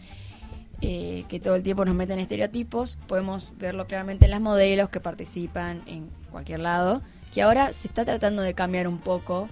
eh, 0.81 1.25
que 1.27 1.39
todo 1.39 1.55
el 1.55 1.63
tiempo 1.63 1.83
nos 1.85 1.93
meten 1.93 2.19
estereotipos, 2.19 2.97
podemos 3.07 3.51
verlo 3.59 3.85
claramente 3.85 4.25
en 4.25 4.31
las 4.31 4.41
modelos 4.41 4.89
que 4.89 4.99
participan 4.99 5.81
en 5.85 6.09
cualquier 6.31 6.61
lado, 6.61 7.01
que 7.33 7.41
ahora 7.41 7.71
se 7.73 7.87
está 7.87 8.03
tratando 8.05 8.41
de 8.41 8.53
cambiar 8.53 8.87
un 8.87 8.97
poco. 8.97 9.47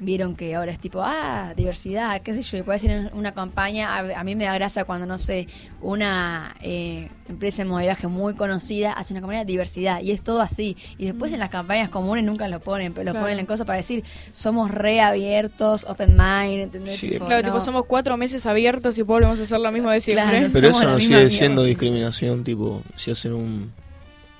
Vieron 0.00 0.34
que 0.34 0.56
ahora 0.56 0.72
es 0.72 0.80
tipo, 0.80 1.00
ah, 1.02 1.52
diversidad, 1.56 2.20
qué 2.20 2.34
sé 2.34 2.42
yo, 2.42 2.58
y 2.58 2.62
puede 2.62 2.80
ser 2.80 3.12
una 3.14 3.32
campaña, 3.32 3.94
a, 3.96 4.20
a 4.20 4.24
mí 4.24 4.34
me 4.34 4.44
da 4.44 4.52
gracia 4.54 4.84
cuando, 4.84 5.06
no 5.06 5.18
sé, 5.18 5.46
una 5.80 6.56
eh, 6.62 7.08
empresa 7.28 7.62
de 7.62 7.68
modelaje 7.68 8.08
muy 8.08 8.34
conocida 8.34 8.92
hace 8.92 9.14
una 9.14 9.20
campaña 9.20 9.40
de 9.40 9.44
diversidad, 9.46 10.00
y 10.02 10.10
es 10.10 10.20
todo 10.20 10.40
así, 10.40 10.76
y 10.98 11.06
después 11.06 11.32
en 11.32 11.38
las 11.38 11.48
campañas 11.48 11.90
comunes 11.90 12.24
nunca 12.24 12.48
lo 12.48 12.58
ponen, 12.58 12.92
pero 12.92 13.04
lo 13.04 13.10
Claro. 13.12 13.24
ponen 13.26 13.38
en 13.38 13.46
cosas 13.46 13.66
para 13.68 13.76
decir, 13.76 14.02
somos 14.32 14.72
reabiertos, 14.72 15.84
open 15.88 16.16
mind, 16.16 16.62
¿entendés? 16.64 16.96
Sí, 16.98 17.10
Tipo, 17.10 17.26
Claro, 17.26 17.42
no. 17.42 17.48
tipo, 17.52 17.60
somos 17.64 17.86
cuatro 17.86 18.16
meses 18.16 18.44
abiertos 18.46 18.98
y 18.98 19.02
volvemos 19.02 19.38
a 19.38 19.44
hacer 19.44 19.60
lo 19.60 19.70
mismo 19.70 19.90
de 19.90 20.00
siempre. 20.00 20.24
Claro. 20.38 20.48
Pero 20.52 20.68
eso 20.70 20.84
no 20.90 20.98
sigue 20.98 21.30
siendo 21.30 21.62
discriminación, 21.62 22.42
tipo, 22.42 22.82
si 22.96 23.12
hacen 23.12 23.32
un 23.32 23.72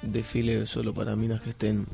desfile 0.02 0.66
solo 0.66 0.92
para 0.92 1.14
minas 1.14 1.40
que 1.40 1.50
estén 1.50 1.86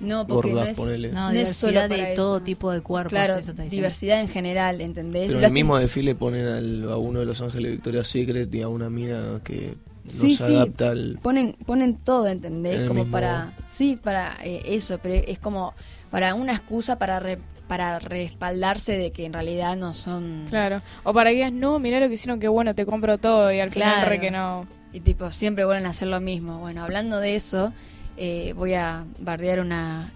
No, 0.00 0.26
porque 0.26 0.52
no 0.52 0.62
es, 0.62 0.76
ponele. 0.78 1.10
No, 1.12 1.30
No 1.32 1.38
es 1.38 1.52
solo 1.54 1.86
de 1.88 2.12
eso. 2.12 2.22
todo 2.22 2.40
tipo 2.40 2.70
de 2.72 2.80
cuerpos. 2.80 3.10
claro, 3.12 3.36
eso 3.36 3.52
diversidad 3.52 4.20
en 4.20 4.28
general, 4.28 4.80
¿entendés? 4.80 5.26
Pero 5.26 5.38
en 5.38 5.44
el 5.44 5.52
mismo 5.52 5.76
desfile 5.78 6.14
ponen 6.14 6.46
al- 6.46 6.90
a 6.90 6.96
uno 6.96 7.20
de 7.20 7.26
los 7.26 7.40
ángeles 7.40 7.72
Victoria's 7.72 8.08
Secret 8.08 8.54
y 8.54 8.62
a 8.62 8.68
una 8.68 8.88
mina 8.90 9.40
que 9.44 9.74
no 10.04 10.10
Sí, 10.10 10.34
se 10.36 10.46
sí. 10.46 10.56
adapta 10.56 10.88
al... 10.90 11.18
ponen 11.22 11.56
ponen 11.66 11.96
todo 11.96 12.26
En 12.26 12.32
¿entendés? 12.32 12.88
como 12.88 13.04
mismo- 13.04 13.12
para 13.12 13.52
sí 13.68 13.98
para 14.02 14.36
eh, 14.42 14.62
eso 14.64 14.98
pero 15.02 15.14
es 15.14 15.38
como 15.38 15.74
para 16.10 16.34
una 16.34 16.52
excusa 16.54 16.98
para 16.98 17.20
re- 17.20 17.38
para 17.68 17.98
respaldarse 18.00 18.98
de 18.98 19.12
que 19.12 19.24
en 19.26 19.32
realidad 19.32 19.76
no 19.76 19.92
son... 19.92 20.46
Claro. 20.48 20.82
O 21.04 21.14
para 21.14 21.30
que 21.30 21.36
digas, 21.36 21.52
no, 21.52 21.78
mirá 21.78 22.00
lo 22.00 22.08
que 22.08 22.14
hicieron, 22.14 22.40
que 22.40 22.48
bueno, 22.48 22.74
te 22.74 22.84
compro 22.84 23.16
todo. 23.18 23.52
Y 23.52 23.60
al 23.60 23.70
final 23.70 23.92
Claro. 23.94 24.08
re 24.08 24.18
que 24.20 24.32
no. 24.32 24.66
Y 24.92 24.98
tipo, 24.98 25.30
siempre 25.30 25.64
vuelven 25.64 25.86
a 25.86 25.90
hacer 25.90 26.08
lo 26.08 26.20
mismo. 26.20 26.58
Bueno, 26.58 26.82
hablando 26.82 27.20
de 27.20 27.36
eso, 27.36 27.72
eh, 28.16 28.52
voy 28.54 28.74
a 28.74 29.04
bardear 29.18 29.60
una 29.60 30.12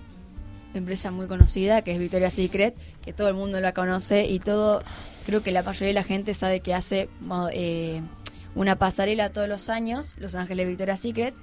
empresa 0.75 1.11
muy 1.11 1.27
conocida 1.27 1.83
que 1.83 1.93
es 1.93 1.99
Victoria's 1.99 2.35
Secret, 2.35 2.77
que 3.03 3.13
todo 3.13 3.29
el 3.29 3.35
mundo 3.35 3.61
la 3.61 3.73
conoce 3.73 4.27
y 4.27 4.39
todo, 4.39 4.83
creo 5.27 5.43
que 5.43 5.53
la 5.53 5.63
mayoría 5.63 5.89
de 5.89 5.95
la 5.95 6.05
gente 6.05 6.35
sabe 6.35 6.61
que 6.61 6.75
hace 6.75 7.09
eh, 7.53 8.01
una 8.55 8.77
pasarela 8.77 9.31
todos 9.31 9.49
los 9.49 9.69
años, 9.69 10.15
Los 10.19 10.35
Ángeles 10.35 10.69
Victoria's 10.69 11.01
Secret, 11.01 11.35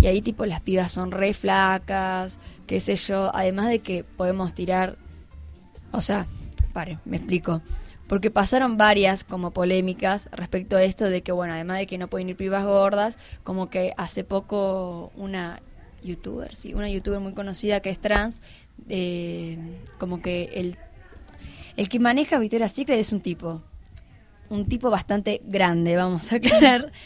y 0.00 0.06
ahí 0.06 0.20
tipo 0.20 0.44
las 0.46 0.60
pibas 0.60 0.92
son 0.92 1.10
re 1.10 1.32
flacas, 1.34 2.38
qué 2.66 2.80
sé 2.80 2.96
yo, 2.96 3.34
además 3.34 3.68
de 3.68 3.78
que 3.78 4.04
podemos 4.04 4.52
tirar, 4.52 4.96
o 5.92 6.00
sea, 6.00 6.26
pare, 6.72 6.98
me 7.04 7.16
explico. 7.16 7.62
Porque 8.06 8.30
pasaron 8.30 8.76
varias 8.76 9.24
como 9.24 9.52
polémicas 9.52 10.28
respecto 10.30 10.76
a 10.76 10.82
esto 10.82 11.06
de 11.08 11.22
que, 11.22 11.32
bueno, 11.32 11.54
además 11.54 11.78
de 11.78 11.86
que 11.86 11.96
no 11.96 12.08
pueden 12.08 12.28
ir 12.28 12.36
pibas 12.36 12.64
gordas, 12.64 13.18
como 13.44 13.70
que 13.70 13.94
hace 13.96 14.24
poco 14.24 15.10
una 15.16 15.60
youtuber, 16.04 16.54
sí, 16.54 16.74
una 16.74 16.88
youtuber 16.88 17.20
muy 17.20 17.32
conocida 17.32 17.80
que 17.80 17.90
es 17.90 17.98
trans, 17.98 18.42
eh, 18.88 19.58
como 19.98 20.22
que 20.22 20.50
el, 20.54 20.76
el 21.76 21.88
que 21.88 21.98
maneja 21.98 22.38
Victoria's 22.38 22.72
Secret 22.72 22.98
es 22.98 23.12
un 23.12 23.20
tipo, 23.20 23.62
un 24.50 24.66
tipo 24.66 24.90
bastante 24.90 25.40
grande, 25.44 25.96
vamos 25.96 26.32
a 26.32 26.36
aclarar. 26.36 26.92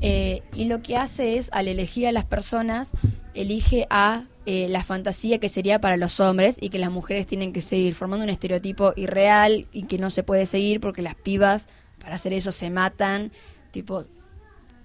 Eh, 0.00 0.42
y 0.54 0.66
lo 0.66 0.80
que 0.80 0.96
hace 0.96 1.38
es, 1.38 1.50
al 1.52 1.66
elegir 1.66 2.06
a 2.06 2.12
las 2.12 2.24
personas, 2.24 2.92
elige 3.34 3.84
a 3.90 4.26
eh, 4.46 4.68
la 4.68 4.84
fantasía 4.84 5.38
que 5.38 5.48
sería 5.48 5.80
para 5.80 5.96
los 5.96 6.20
hombres 6.20 6.56
y 6.60 6.68
que 6.68 6.78
las 6.78 6.92
mujeres 6.92 7.26
tienen 7.26 7.52
que 7.52 7.60
seguir, 7.60 7.94
formando 7.94 8.22
un 8.22 8.30
estereotipo 8.30 8.92
irreal 8.94 9.66
y 9.72 9.82
que 9.84 9.98
no 9.98 10.10
se 10.10 10.22
puede 10.22 10.46
seguir 10.46 10.80
porque 10.80 11.02
las 11.02 11.16
pibas, 11.16 11.66
para 12.00 12.14
hacer 12.14 12.32
eso, 12.32 12.52
se 12.52 12.70
matan, 12.70 13.32
tipo, 13.72 14.04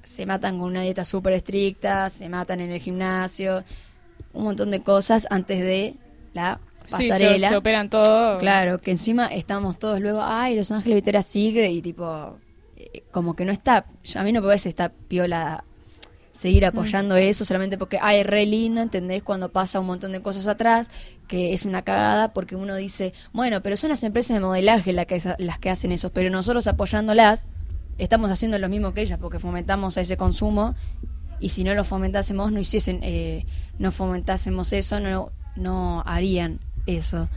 se 0.03 0.25
matan 0.25 0.59
con 0.59 0.67
una 0.67 0.81
dieta 0.81 1.05
súper 1.05 1.33
estricta, 1.33 2.09
se 2.09 2.29
matan 2.29 2.59
en 2.59 2.71
el 2.71 2.79
gimnasio, 2.79 3.63
un 4.33 4.43
montón 4.43 4.71
de 4.71 4.81
cosas 4.81 5.27
antes 5.29 5.59
de 5.59 5.95
la 6.33 6.59
Sí, 6.85 7.03
se, 7.03 7.09
pasarela. 7.09 7.49
se 7.49 7.55
operan 7.55 7.89
todo. 7.89 8.39
Claro, 8.39 8.79
que 8.79 8.91
encima 8.91 9.27
estamos 9.27 9.79
todos 9.79 9.99
luego, 9.99 10.19
ay, 10.21 10.55
Los 10.55 10.71
Ángeles 10.71 10.97
Victoria's 10.97 11.25
Secret 11.25 11.71
y 11.71 11.81
tipo, 11.81 12.37
eh, 12.75 13.03
como 13.11 13.35
que 13.35 13.45
no 13.45 13.51
está, 13.51 13.85
a 14.15 14.23
mí 14.23 14.31
no 14.33 14.41
me 14.41 14.47
parece 14.47 14.69
está 14.69 14.89
piola 14.89 15.63
seguir 16.33 16.65
apoyando 16.65 17.15
eso 17.15 17.45
solamente 17.45 17.77
porque, 17.77 17.99
ay, 18.01 18.21
es 18.21 18.25
re 18.25 18.45
lindo, 18.45 18.81
¿entendés? 18.81 19.23
Cuando 19.23 19.49
pasa 19.51 19.79
un 19.79 19.85
montón 19.85 20.11
de 20.11 20.21
cosas 20.21 20.47
atrás, 20.47 20.89
que 21.27 21.53
es 21.53 21.63
una 21.63 21.83
cagada 21.83 22.33
porque 22.33 22.55
uno 22.55 22.75
dice, 22.75 23.13
bueno, 23.31 23.61
pero 23.61 23.77
son 23.77 23.91
las 23.91 24.03
empresas 24.03 24.35
de 24.35 24.41
modelaje 24.41 24.91
las 24.93 25.05
que, 25.05 25.21
las 25.37 25.59
que 25.59 25.69
hacen 25.69 25.91
eso, 25.91 26.11
pero 26.11 26.29
nosotros 26.29 26.67
apoyándolas 26.67 27.47
estamos 27.97 28.31
haciendo 28.31 28.59
lo 28.59 28.69
mismo 28.69 28.93
que 28.93 29.01
ellas 29.01 29.19
porque 29.19 29.39
fomentamos 29.39 29.97
ese 29.97 30.17
consumo 30.17 30.75
y 31.39 31.49
si 31.49 31.63
no 31.63 31.73
lo 31.73 31.83
fomentásemos, 31.83 32.51
no 32.51 32.59
hiciesen, 32.59 32.99
eh, 33.03 33.45
no 33.77 33.91
fomentásemos 33.91 34.71
eso, 34.73 34.99
no, 34.99 35.31
no 35.55 36.03
harían 36.05 36.59
eso. 36.85 37.27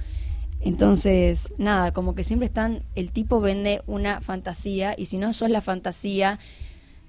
Entonces, 0.60 1.52
nada, 1.58 1.92
como 1.92 2.14
que 2.14 2.24
siempre 2.24 2.46
están, 2.46 2.82
el 2.94 3.12
tipo 3.12 3.40
vende 3.40 3.82
una 3.86 4.20
fantasía 4.20 4.94
y 4.96 5.06
si 5.06 5.18
no 5.18 5.32
sos 5.32 5.50
la 5.50 5.60
fantasía 5.60 6.38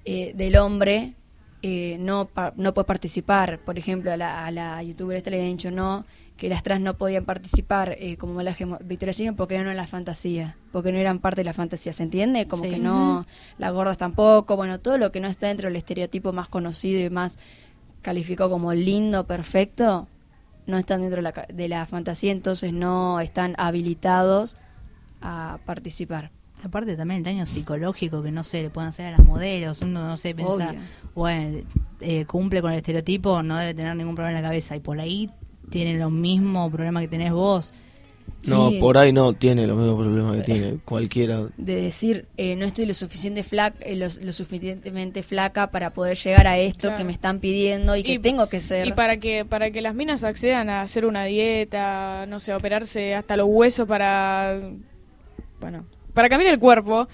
eh, 0.04 0.32
del 0.34 0.56
hombre, 0.56 1.14
eh, 1.62 1.96
no, 2.00 2.30
no 2.56 2.74
puedes 2.74 2.86
participar. 2.86 3.60
Por 3.60 3.78
ejemplo, 3.78 4.12
a 4.12 4.16
la, 4.16 4.46
a 4.46 4.50
la 4.50 4.82
youtuber 4.82 5.16
esta 5.16 5.30
le 5.30 5.38
habían 5.38 5.56
dicho 5.56 5.70
no, 5.70 6.04
que 6.38 6.48
las 6.48 6.62
trans 6.62 6.80
no 6.82 6.94
podían 6.96 7.24
participar 7.26 7.96
eh, 7.98 8.16
como 8.16 8.38
Victoria's 8.84 9.16
Secret 9.16 9.36
porque 9.36 9.56
no 9.56 9.62
eran 9.62 9.76
la 9.76 9.86
fantasía, 9.86 10.56
porque 10.72 10.92
no 10.92 10.98
eran 10.98 11.18
parte 11.18 11.40
de 11.40 11.44
la 11.44 11.52
fantasía, 11.52 11.92
¿se 11.92 12.04
entiende? 12.04 12.46
Como 12.46 12.62
Sí. 12.64 12.70
que 12.70 12.78
no, 12.78 13.26
las 13.58 13.72
gordas 13.74 13.98
tampoco, 13.98 14.56
bueno, 14.56 14.78
todo 14.80 14.96
lo 14.98 15.12
que 15.12 15.18
no 15.20 15.28
está 15.28 15.48
dentro 15.48 15.68
del 15.68 15.76
estereotipo 15.76 16.32
más 16.32 16.48
conocido 16.48 17.04
y 17.04 17.10
más 17.10 17.38
calificado 18.02 18.48
como 18.50 18.72
lindo, 18.72 19.26
perfecto, 19.26 20.06
no 20.66 20.78
están 20.78 21.00
dentro 21.00 21.16
de 21.16 21.22
la, 21.22 21.46
de 21.52 21.68
la 21.68 21.84
fantasía, 21.86 22.30
entonces 22.30 22.72
no 22.72 23.18
están 23.20 23.54
habilitados 23.58 24.56
a 25.20 25.58
participar. 25.66 26.30
Aparte 26.62 26.96
también 26.96 27.18
el 27.18 27.24
daño 27.24 27.46
psicológico 27.46 28.22
que 28.22 28.30
no 28.30 28.44
sé, 28.44 28.62
le 28.62 28.70
pueden 28.70 28.88
hacer 28.90 29.06
a 29.14 29.18
las 29.18 29.26
modelos, 29.26 29.80
uno 29.82 30.06
no 30.06 30.16
sé, 30.16 30.34
piensa, 30.34 30.70
Obvio. 30.70 30.80
bueno, 31.14 31.58
eh, 32.00 32.24
cumple 32.26 32.62
con 32.62 32.70
el 32.72 32.78
estereotipo, 32.78 33.42
no 33.42 33.56
debe 33.56 33.74
tener 33.74 33.94
ningún 33.96 34.14
problema 34.14 34.38
en 34.38 34.42
la 34.44 34.48
cabeza 34.48 34.76
y 34.76 34.80
por 34.80 35.00
ahí 35.00 35.30
tiene 35.70 35.98
los 35.98 36.10
mismos 36.10 36.70
problemas 36.72 37.02
que 37.02 37.08
tenés 37.08 37.32
vos. 37.32 37.72
No, 38.46 38.70
Sí. 38.70 38.78
por 38.78 38.98
ahí 38.98 39.10
no 39.12 39.32
tiene 39.32 39.66
los 39.66 39.76
mismos 39.76 39.98
problemas 39.98 40.36
que 40.36 40.42
tiene 40.52 40.78
cualquiera. 40.84 41.48
de 41.56 41.74
decir 41.80 42.26
eh, 42.36 42.54
no 42.56 42.66
estoy 42.66 42.86
lo 42.86 42.94
suficiente 42.94 43.42
flaca, 43.42 43.78
lo, 43.94 44.06
lo 44.22 44.32
suficientemente 44.32 45.22
flaca 45.22 45.70
para 45.70 45.90
poder 45.90 46.16
llegar 46.16 46.46
a 46.46 46.58
esto 46.58 46.82
Claro. 46.88 46.96
que 46.98 47.04
me 47.04 47.12
están 47.12 47.40
pidiendo 47.40 47.96
y 47.96 48.02
que 48.02 48.12
Y- 48.14 48.18
tengo 48.18 48.48
que 48.48 48.60
ser. 48.60 48.86
Y 48.86 48.92
para 48.92 49.16
que 49.18 49.44
para 49.44 49.70
que 49.70 49.80
las 49.80 49.94
minas 49.94 50.24
accedan 50.24 50.68
a 50.70 50.82
hacer 50.82 51.04
una 51.06 51.24
dieta, 51.24 52.26
no 52.28 52.38
sé, 52.38 52.52
operarse 52.54 53.14
hasta 53.14 53.36
los 53.36 53.46
huesos 53.50 53.88
para 53.88 54.60
bueno, 55.60 55.84
para 56.14 56.28
cambiar 56.28 56.52
el 56.52 56.60
cuerpo, 56.60 57.08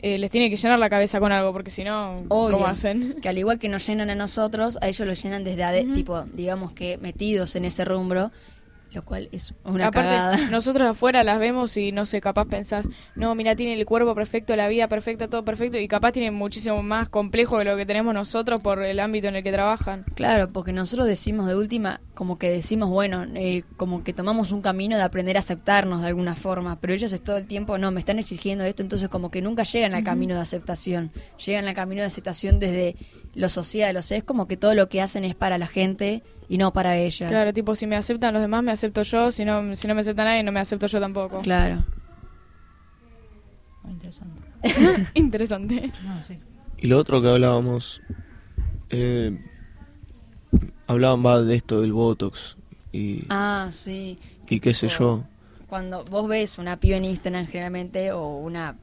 eh, 0.00 0.18
les 0.18 0.30
tiene 0.30 0.48
que 0.50 0.56
llenar 0.56 0.78
la 0.78 0.88
cabeza 0.90 1.20
con 1.20 1.32
algo 1.32 1.52
porque 1.52 1.70
si 1.70 1.84
no. 1.84 2.16
¿cómo 2.52 2.66
hacen? 2.66 3.14
Que 3.20 3.28
al 3.28 3.38
igual 3.38 3.58
que 3.58 3.68
nos 3.68 3.86
llenan 3.86 4.10
a 4.10 4.14
nosotros, 4.14 4.78
a 4.80 4.88
ellos 4.88 5.06
lo 5.06 5.14
llenan 5.14 5.44
desde 5.44 5.62
ade- 5.64 5.94
tipo, 5.94 6.22
digamos 6.32 6.72
que 6.72 6.98
metidos 6.98 7.56
en 7.56 7.64
ese 7.64 7.84
rumbo, 7.84 8.30
lo 8.92 9.04
cual 9.04 9.28
es 9.32 9.54
una 9.64 9.88
Aparte, 9.88 10.08
cagada. 10.08 10.36
nosotros 10.50 10.88
afuera 10.88 11.22
las 11.24 11.38
vemos 11.38 11.76
y 11.76 11.92
no 11.92 12.06
sé, 12.06 12.20
capaz 12.20 12.46
pensás, 12.46 12.88
no, 13.14 13.34
mira, 13.34 13.54
tiene 13.54 13.74
el 13.74 13.84
cuerpo 13.86 14.14
perfecto, 14.14 14.56
la 14.56 14.68
vida 14.68 14.88
perfecta, 14.88 15.28
todo 15.28 15.44
perfecto, 15.44 15.78
y 15.78 15.88
capaz 15.88 16.12
tiene 16.12 16.30
muchísimo 16.30 16.82
más 16.82 17.08
complejo 17.08 17.58
de 17.58 17.64
lo 17.64 17.76
que 17.76 17.86
tenemos 17.86 18.14
nosotros 18.14 18.60
por 18.60 18.82
el 18.82 19.00
ámbito 19.00 19.28
en 19.28 19.36
el 19.36 19.42
que 19.42 19.52
trabajan. 19.52 20.04
Claro, 20.14 20.50
porque 20.52 20.72
nosotros 20.72 21.06
decimos 21.06 21.46
de 21.46 21.56
última, 21.56 22.00
como 22.14 22.38
que 22.38 22.50
decimos, 22.50 22.88
bueno, 22.88 23.26
eh, 23.34 23.62
como 23.76 24.02
que 24.04 24.12
tomamos 24.12 24.52
un 24.52 24.62
camino 24.62 24.96
de 24.96 25.02
aprender 25.02 25.36
a 25.36 25.40
aceptarnos 25.40 26.02
de 26.02 26.08
alguna 26.08 26.34
forma, 26.34 26.80
pero 26.80 26.92
ellos 26.92 27.12
es 27.12 27.22
todo 27.22 27.36
el 27.36 27.46
tiempo, 27.46 27.78
no, 27.78 27.90
me 27.90 28.00
están 28.00 28.18
exigiendo 28.18 28.64
esto, 28.64 28.82
entonces 28.82 29.08
como 29.08 29.30
que 29.30 29.42
nunca 29.42 29.64
llegan 29.64 29.94
al 29.94 30.04
camino 30.04 30.34
de 30.34 30.40
aceptación, 30.40 31.12
llegan 31.44 31.68
al 31.68 31.74
camino 31.74 32.00
de 32.00 32.06
aceptación 32.06 32.58
desde 32.58 32.96
lo 33.34 33.48
social, 33.48 33.96
o 33.96 34.02
sea, 34.02 34.18
es 34.18 34.24
como 34.24 34.48
que 34.48 34.56
todo 34.56 34.74
lo 34.74 34.88
que 34.88 35.02
hacen 35.02 35.24
es 35.24 35.34
para 35.34 35.58
la 35.58 35.66
gente 35.66 36.22
y 36.48 36.58
no 36.58 36.72
para 36.72 36.96
ellas. 36.96 37.30
Claro, 37.30 37.52
tipo, 37.52 37.74
si 37.74 37.86
me 37.86 37.96
aceptan 37.96 38.32
los 38.32 38.42
demás, 38.42 38.62
me 38.62 38.72
acepto 38.72 39.02
yo, 39.02 39.30
si 39.30 39.44
no, 39.44 39.76
si 39.76 39.86
no 39.86 39.94
me 39.94 40.00
acepta 40.00 40.24
nadie, 40.24 40.42
no 40.42 40.52
me 40.52 40.60
acepto 40.60 40.86
yo 40.86 40.98
tampoco. 41.00 41.40
Claro. 41.42 41.84
Muy 43.82 43.92
interesante. 43.92 44.42
Interesante. 45.14 45.92
No, 46.04 46.22
sí. 46.22 46.38
Y 46.78 46.86
lo 46.88 46.98
otro 46.98 47.20
que 47.22 47.28
hablábamos, 47.28 48.00
eh, 48.90 49.38
hablaban 50.86 51.24
va 51.24 51.42
de 51.42 51.54
esto 51.56 51.80
del 51.80 51.92
Botox 51.92 52.56
y, 52.92 53.24
Ah, 53.28 53.68
sí. 53.70 54.18
y 54.48 54.60
qué 54.60 54.74
sé 54.74 54.88
yo. 54.88 55.24
Cuando 55.68 56.04
vos 56.06 56.26
ves 56.28 56.58
una 56.58 56.78
piba 56.80 56.96
en 56.96 57.04
Instagram 57.04 57.46
generalmente 57.46 58.12
o 58.12 58.38
una 58.38 58.76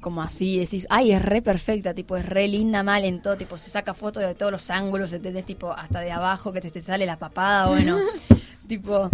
como 0.00 0.22
así, 0.22 0.58
decís, 0.58 0.86
ay, 0.90 1.12
es 1.12 1.22
re 1.22 1.42
perfecta, 1.42 1.94
tipo, 1.94 2.16
es 2.16 2.26
re 2.26 2.48
linda 2.48 2.82
mal 2.82 3.04
en 3.04 3.22
todo, 3.22 3.36
tipo, 3.36 3.56
se 3.56 3.70
saca 3.70 3.94
fotos 3.94 4.22
de 4.22 4.34
todos 4.34 4.50
los 4.50 4.70
ángulos, 4.70 5.12
¿entendés? 5.12 5.46
Tipo, 5.46 5.72
hasta 5.72 6.00
de 6.00 6.10
abajo 6.10 6.52
que 6.52 6.60
te, 6.60 6.70
te 6.70 6.80
sale 6.80 7.06
la 7.06 7.18
papada, 7.18 7.68
bueno, 7.68 7.98
tipo, 8.66 9.10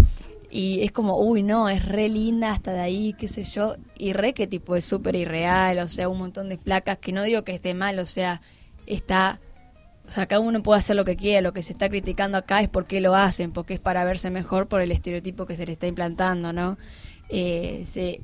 y 0.50 0.82
es 0.82 0.92
como, 0.92 1.18
uy, 1.18 1.42
no, 1.42 1.68
es 1.68 1.84
re 1.84 2.08
linda 2.08 2.52
hasta 2.52 2.72
de 2.72 2.80
ahí, 2.80 3.14
qué 3.18 3.28
sé 3.28 3.42
yo, 3.42 3.76
y 3.96 4.12
re 4.14 4.32
que 4.32 4.46
tipo 4.46 4.76
es 4.76 4.84
súper 4.84 5.14
irreal, 5.14 5.78
o 5.80 5.88
sea, 5.88 6.08
un 6.08 6.18
montón 6.18 6.48
de 6.48 6.56
flacas, 6.56 6.98
que 6.98 7.12
no 7.12 7.22
digo 7.22 7.44
que 7.44 7.54
esté 7.54 7.74
mal, 7.74 7.98
o 7.98 8.06
sea, 8.06 8.40
está 8.86 9.40
o 10.08 10.10
sea, 10.10 10.26
cada 10.26 10.40
uno 10.40 10.62
puede 10.62 10.78
hacer 10.78 10.96
lo 10.96 11.04
que 11.04 11.16
quiera, 11.16 11.42
lo 11.42 11.52
que 11.52 11.60
se 11.60 11.72
está 11.72 11.90
criticando 11.90 12.38
acá 12.38 12.62
es 12.62 12.68
por 12.70 12.86
qué 12.86 13.02
lo 13.02 13.14
hacen, 13.14 13.52
porque 13.52 13.74
es 13.74 13.80
para 13.80 14.04
verse 14.04 14.30
mejor 14.30 14.66
por 14.66 14.80
el 14.80 14.90
estereotipo 14.90 15.44
que 15.44 15.54
se 15.54 15.66
le 15.66 15.72
está 15.72 15.86
implantando, 15.86 16.54
¿no? 16.54 16.78
Eh, 17.28 17.82
se, 17.84 18.22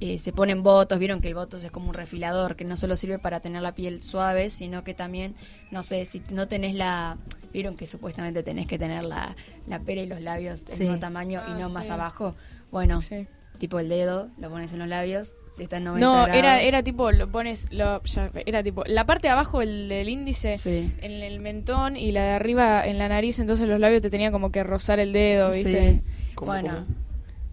eh, 0.00 0.18
se 0.18 0.32
ponen 0.32 0.62
votos, 0.62 0.98
vieron 0.98 1.20
que 1.20 1.28
el 1.28 1.34
voto 1.34 1.56
es 1.56 1.70
como 1.70 1.88
un 1.88 1.94
refilador, 1.94 2.56
que 2.56 2.64
no 2.64 2.76
solo 2.76 2.96
sirve 2.96 3.18
para 3.18 3.40
tener 3.40 3.62
la 3.62 3.74
piel 3.74 4.02
suave, 4.02 4.50
sino 4.50 4.84
que 4.84 4.94
también, 4.94 5.34
no 5.70 5.82
sé, 5.82 6.04
si 6.04 6.22
no 6.30 6.48
tenés 6.48 6.74
la... 6.74 7.16
Vieron 7.52 7.76
que 7.76 7.86
supuestamente 7.86 8.42
tenés 8.42 8.66
que 8.66 8.78
tener 8.78 9.02
la, 9.04 9.34
la 9.66 9.78
pera 9.80 10.02
y 10.02 10.06
los 10.06 10.20
labios 10.20 10.64
del 10.66 10.74
Sí. 10.76 10.82
mismo 10.82 10.98
tamaño 10.98 11.40
y 11.48 11.52
Ah, 11.52 11.58
no 11.58 11.70
más 11.70 11.88
abajo. 11.88 12.34
Bueno, 12.70 13.00
Sí. 13.00 13.26
tipo 13.58 13.78
el 13.78 13.88
dedo, 13.88 14.28
lo 14.38 14.50
pones 14.50 14.74
en 14.74 14.80
los 14.80 14.88
labios, 14.88 15.34
si 15.54 15.62
está 15.62 15.78
en 15.78 15.84
90 15.84 16.06
No, 16.06 16.12
grados. 16.24 16.36
era, 16.36 16.60
era 16.60 16.82
tipo, 16.82 17.10
lo 17.12 17.30
pones, 17.32 17.72
lo, 17.72 18.02
ya, 18.02 18.30
era 18.44 18.62
tipo, 18.62 18.84
la 18.84 19.06
parte 19.06 19.28
de 19.28 19.32
abajo 19.32 19.60
del, 19.60 19.88
del 19.88 20.10
índice, 20.10 20.56
Sí. 20.58 20.92
en 21.00 21.12
el 21.12 21.40
mentón 21.40 21.96
y 21.96 22.12
la 22.12 22.24
de 22.24 22.30
arriba 22.32 22.86
en 22.86 22.98
la 22.98 23.08
nariz, 23.08 23.38
entonces 23.38 23.66
los 23.66 23.80
labios 23.80 24.02
te 24.02 24.10
tenían 24.10 24.32
como 24.32 24.52
que 24.52 24.62
rozar 24.62 24.98
el 24.98 25.14
dedo, 25.14 25.50
¿viste? 25.52 25.92
Sí. 25.94 26.02
¿Cómo, 26.34 26.52
bueno, 26.52 26.84
¿Cómo, 26.86 27.05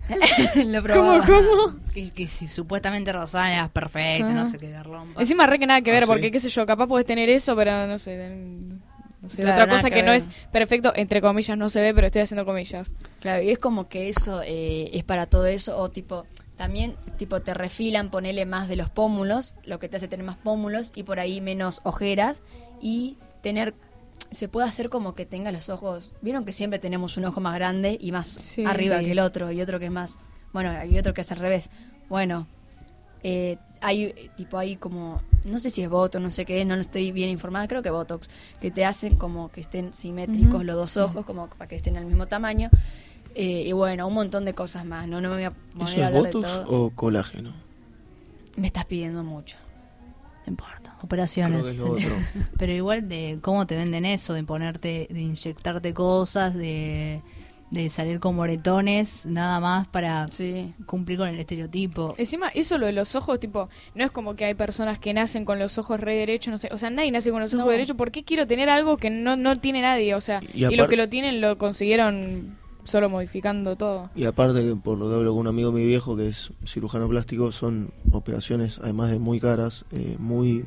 lo 0.66 0.84
probaba. 0.84 1.26
cómo? 1.26 1.80
Que, 1.94 2.10
que 2.12 2.28
si 2.28 2.48
supuestamente 2.48 3.12
Rosana 3.13 3.54
era 3.54 3.70
perfecta, 3.70 4.30
no 4.34 4.42
Ajá. 4.42 4.50
sé 4.50 4.58
qué 4.58 4.82
rompa. 4.84 5.22
Encima 5.22 5.46
re 5.48 5.60
que 5.60 5.68
nada 5.68 5.82
que 5.82 5.92
ver, 5.92 6.04
Ah, 6.04 6.06
¿sí? 6.06 6.12
porque 6.12 6.32
qué 6.32 6.39
sé 6.39 6.50
yo, 6.50 6.66
capaz 6.66 6.88
podés 6.88 7.06
tener 7.06 7.30
eso, 7.30 7.56
pero 7.56 7.88
no 7.88 7.98
sé, 7.98 8.18
ten- 8.18 8.82
no 9.22 9.30
sé, 9.30 9.42
Claro, 9.42 9.63
otra 9.63 9.76
cosa 9.78 9.89
que 9.89 9.98
que, 9.98 10.04
no 10.04 10.12
es 10.12 10.30
perfecto, 10.52 10.92
entre 10.96 11.22
comillas, 11.22 11.58
no 11.58 11.70
se 11.70 11.82
ve, 11.82 11.94
pero 11.94 12.08
estoy 12.08 12.24
haciendo 12.24 12.46
comillas. 12.46 12.92
Claro, 13.22 13.42
y 13.42 13.52
es 13.52 13.60
como 13.60 13.88
que 13.88 14.10
eso 14.10 14.42
eh, 14.46 14.89
es 14.94 15.04
para 15.06 15.28
todo 15.28 15.46
eso, 15.46 15.78
o 15.78 15.89
tipo, 15.89 16.26
también 16.58 16.96
tipo 17.18 17.39
te 17.42 17.54
refilan, 17.54 18.10
ponerle 18.12 18.46
más 18.46 18.68
de 18.68 18.76
los 18.76 18.89
pómulos, 18.89 19.56
lo 19.63 19.80
que 19.80 19.88
te 19.88 19.98
hace 19.98 20.08
tener 20.10 20.26
más 20.26 20.36
pómulos 20.38 20.92
y 20.96 21.04
por 21.04 21.20
ahí 21.22 21.39
menos 21.39 21.80
ojeras 21.84 22.42
y 22.82 23.18
tener, 23.42 23.74
se 24.34 24.48
puede 24.48 24.67
hacer 24.67 24.89
como 24.89 25.15
que 25.15 25.26
tenga 25.26 25.52
los 25.52 25.69
ojos, 25.69 26.13
vieron 26.22 26.46
que 26.46 26.52
siempre 26.52 26.80
tenemos 26.80 27.17
un 27.17 27.26
ojo 27.26 27.39
más 27.41 27.56
grande 27.56 27.98
y 28.00 28.12
más 28.12 28.28
Sí, 28.28 28.65
arriba 28.65 29.00
sí. 29.00 29.06
que 29.06 29.12
el 29.12 29.19
otro 29.19 29.52
y 29.52 29.62
otro 29.62 29.80
que 29.80 29.86
es 29.86 29.91
más, 29.91 30.17
bueno, 30.52 30.74
y 30.86 30.98
otro 30.98 31.13
que 31.13 31.22
es 31.22 31.32
al 31.32 31.38
revés. 31.39 31.69
Bueno, 32.10 32.48
eh, 33.24 33.58
hay 33.82 34.13
tipo 34.36 34.58
hay 34.58 34.76
como 34.76 35.22
no 35.46 35.60
sé 35.60 35.69
si 35.69 35.82
es 35.82 35.89
Botox, 35.89 36.22
no 36.24 36.30
sé 36.30 36.46
qué 36.46 36.63
no 36.65 36.76
estoy 36.76 37.12
bien 37.12 37.30
informada, 37.30 37.67
creo 37.67 37.82
que 37.82 37.89
Botox, 37.89 38.30
que 38.62 38.72
te 38.72 38.86
hacen 38.86 39.15
como 39.15 39.50
que 39.52 39.62
estén 39.62 39.93
simétricos 39.93 40.63
los 40.63 40.76
dos 40.76 40.98
ojos, 40.98 41.26
como 41.26 41.48
para 41.50 41.67
que 41.67 41.76
estén 41.76 41.98
al 41.98 42.06
mismo 42.06 42.28
tamaño. 42.28 42.69
Eh, 43.36 43.63
y 43.65 43.72
bueno, 43.72 44.08
un 44.08 44.13
montón 44.13 44.46
de 44.46 44.54
cosas 44.54 44.86
más, 44.86 45.08
¿no? 45.08 45.19
No 45.19 45.30
me 45.30 45.36
voy 45.36 45.43
a 45.46 45.52
poner 45.52 45.88
¿Eso 45.88 45.98
a 45.98 46.02
es 46.02 46.06
hablar 46.08 46.24
de 46.24 46.32
Botox 46.32 46.54
todo. 46.65 46.86
o 46.86 46.89
colágeno? 46.91 47.54
Me 48.56 48.67
estás 48.67 48.86
pidiendo 48.86 49.24
mucho. 49.24 49.58
No 50.45 50.51
importa. 50.51 50.91
Creo 50.91 50.97
Operaciones. 51.03 51.62
que 51.63 51.69
es 51.71 51.77
lo 51.77 51.91
otro. 51.91 52.10
Pero 52.58 52.71
igual 52.71 53.08
de 53.08 53.39
cómo 53.41 53.65
te 53.67 53.75
venden 53.75 54.06
eso, 54.06 54.34
de 54.34 54.43
ponerte, 54.43 55.08
de 55.10 55.21
inyectarte 55.21 55.93
cosas, 55.93 56.53
de, 56.53 57.21
de 57.71 57.89
salir 57.89 58.19
con 58.19 58.36
moretones, 58.36 59.25
nada 59.25 59.60
más 59.60 59.88
para 59.88 60.27
Sí. 60.32 60.73
cumplir 60.86 61.17
con 61.17 61.27
el 61.29 61.39
estereotipo. 61.39 62.13
Encima, 62.17 62.49
eso 62.49 62.77
lo 62.77 62.86
de 62.86 62.93
los 62.93 63.15
ojos, 63.15 63.39
tipo, 63.39 63.69
no 63.95 64.03
es 64.06 64.12
como 64.12 64.36
que 64.36 64.45
hay 64.45 64.53
personas 64.53 64.99
que 64.99 65.13
nacen 65.13 65.43
con 65.45 65.60
los 65.60 65.77
ojos 65.77 65.99
re 65.99 66.15
derechos, 66.15 66.51
no 66.51 66.58
sé, 66.58 66.69
o 66.71 66.77
sea, 66.77 66.89
nadie 66.89 67.12
nace 67.12 67.32
con 67.32 67.41
los 67.41 67.53
ojos 67.53 67.65
No. 67.65 67.71
derechos, 67.71 67.95
¿por 67.97 68.12
qué 68.12 68.23
quiero 68.23 68.45
tener 68.47 68.69
algo 68.69 68.97
que 68.97 69.10
no, 69.10 69.36
no 69.36 69.56
tiene 69.56 69.82
nadie? 69.82 70.13
O 70.15 70.21
sea, 70.21 70.41
Y 70.53 70.65
y, 70.65 70.75
los 70.75 70.88
que 70.88 70.97
lo 70.97 71.10
tienen 71.10 71.41
lo 71.41 71.58
consiguieron 71.58 72.58
solo 72.84 73.10
modificando 73.10 73.76
todo. 73.76 74.10
Y 74.15 74.26
aparte, 74.26 74.62
que 74.62 74.76
por 74.76 74.98
lo 74.98 75.10
que 75.10 75.15
hablo 75.15 75.32
con 75.32 75.39
un 75.41 75.48
amigo 75.48 75.72
mi 75.72 75.86
viejo 75.86 76.15
que 76.15 76.28
es 76.30 76.52
cirujano 76.65 77.08
plástico, 77.08 77.52
son 77.52 77.91
operaciones, 78.12 78.80
además 78.84 79.12
de 79.12 79.19
muy 79.19 79.39
caras, 79.39 79.86
eh, 79.91 80.15
muy 80.19 80.65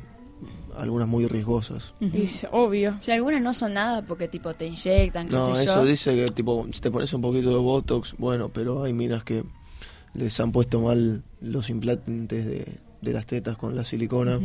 algunas 0.77 1.07
muy 1.07 1.25
riesgosas. 1.27 1.93
Y 1.99 2.21
es 2.23 2.47
obvio. 2.51 2.95
Si 2.99 3.11
algunas 3.11 3.41
no 3.41 3.53
son 3.53 3.73
nada 3.73 4.03
porque 4.03 4.27
tipo 4.27 4.53
te 4.53 4.67
inyectan, 4.67 5.27
qué 5.27 5.33
No, 5.35 5.55
sé 5.55 5.63
eso 5.63 5.83
yo. 5.83 5.85
dice 5.85 6.15
que 6.15 6.25
tipo, 6.25 6.67
si 6.71 6.79
te 6.79 6.91
pones 6.91 7.11
un 7.13 7.21
poquito 7.21 7.49
de 7.49 7.57
Botox, 7.57 8.13
bueno, 8.17 8.49
pero 8.49 8.83
hay 8.83 8.93
minas 8.93 9.23
que 9.23 9.43
les 10.13 10.39
han 10.39 10.51
puesto 10.51 10.79
mal 10.81 11.23
los 11.41 11.69
implantes 11.71 12.45
de, 12.45 12.79
de 13.01 13.13
las 13.13 13.25
tetas 13.25 13.57
con 13.57 13.75
la 13.75 13.83
silicona 13.83 14.39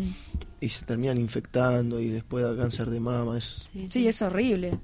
y 0.60 0.68
se 0.70 0.84
terminan 0.86 1.18
infectando 1.18 2.00
y 2.00 2.08
después 2.08 2.44
da 2.44 2.56
cáncer 2.56 2.88
de 2.88 3.00
mama. 3.00 3.36
Es, 3.36 3.70
Sí, 3.90 4.06
es 4.08 4.22
horrible. 4.22 4.78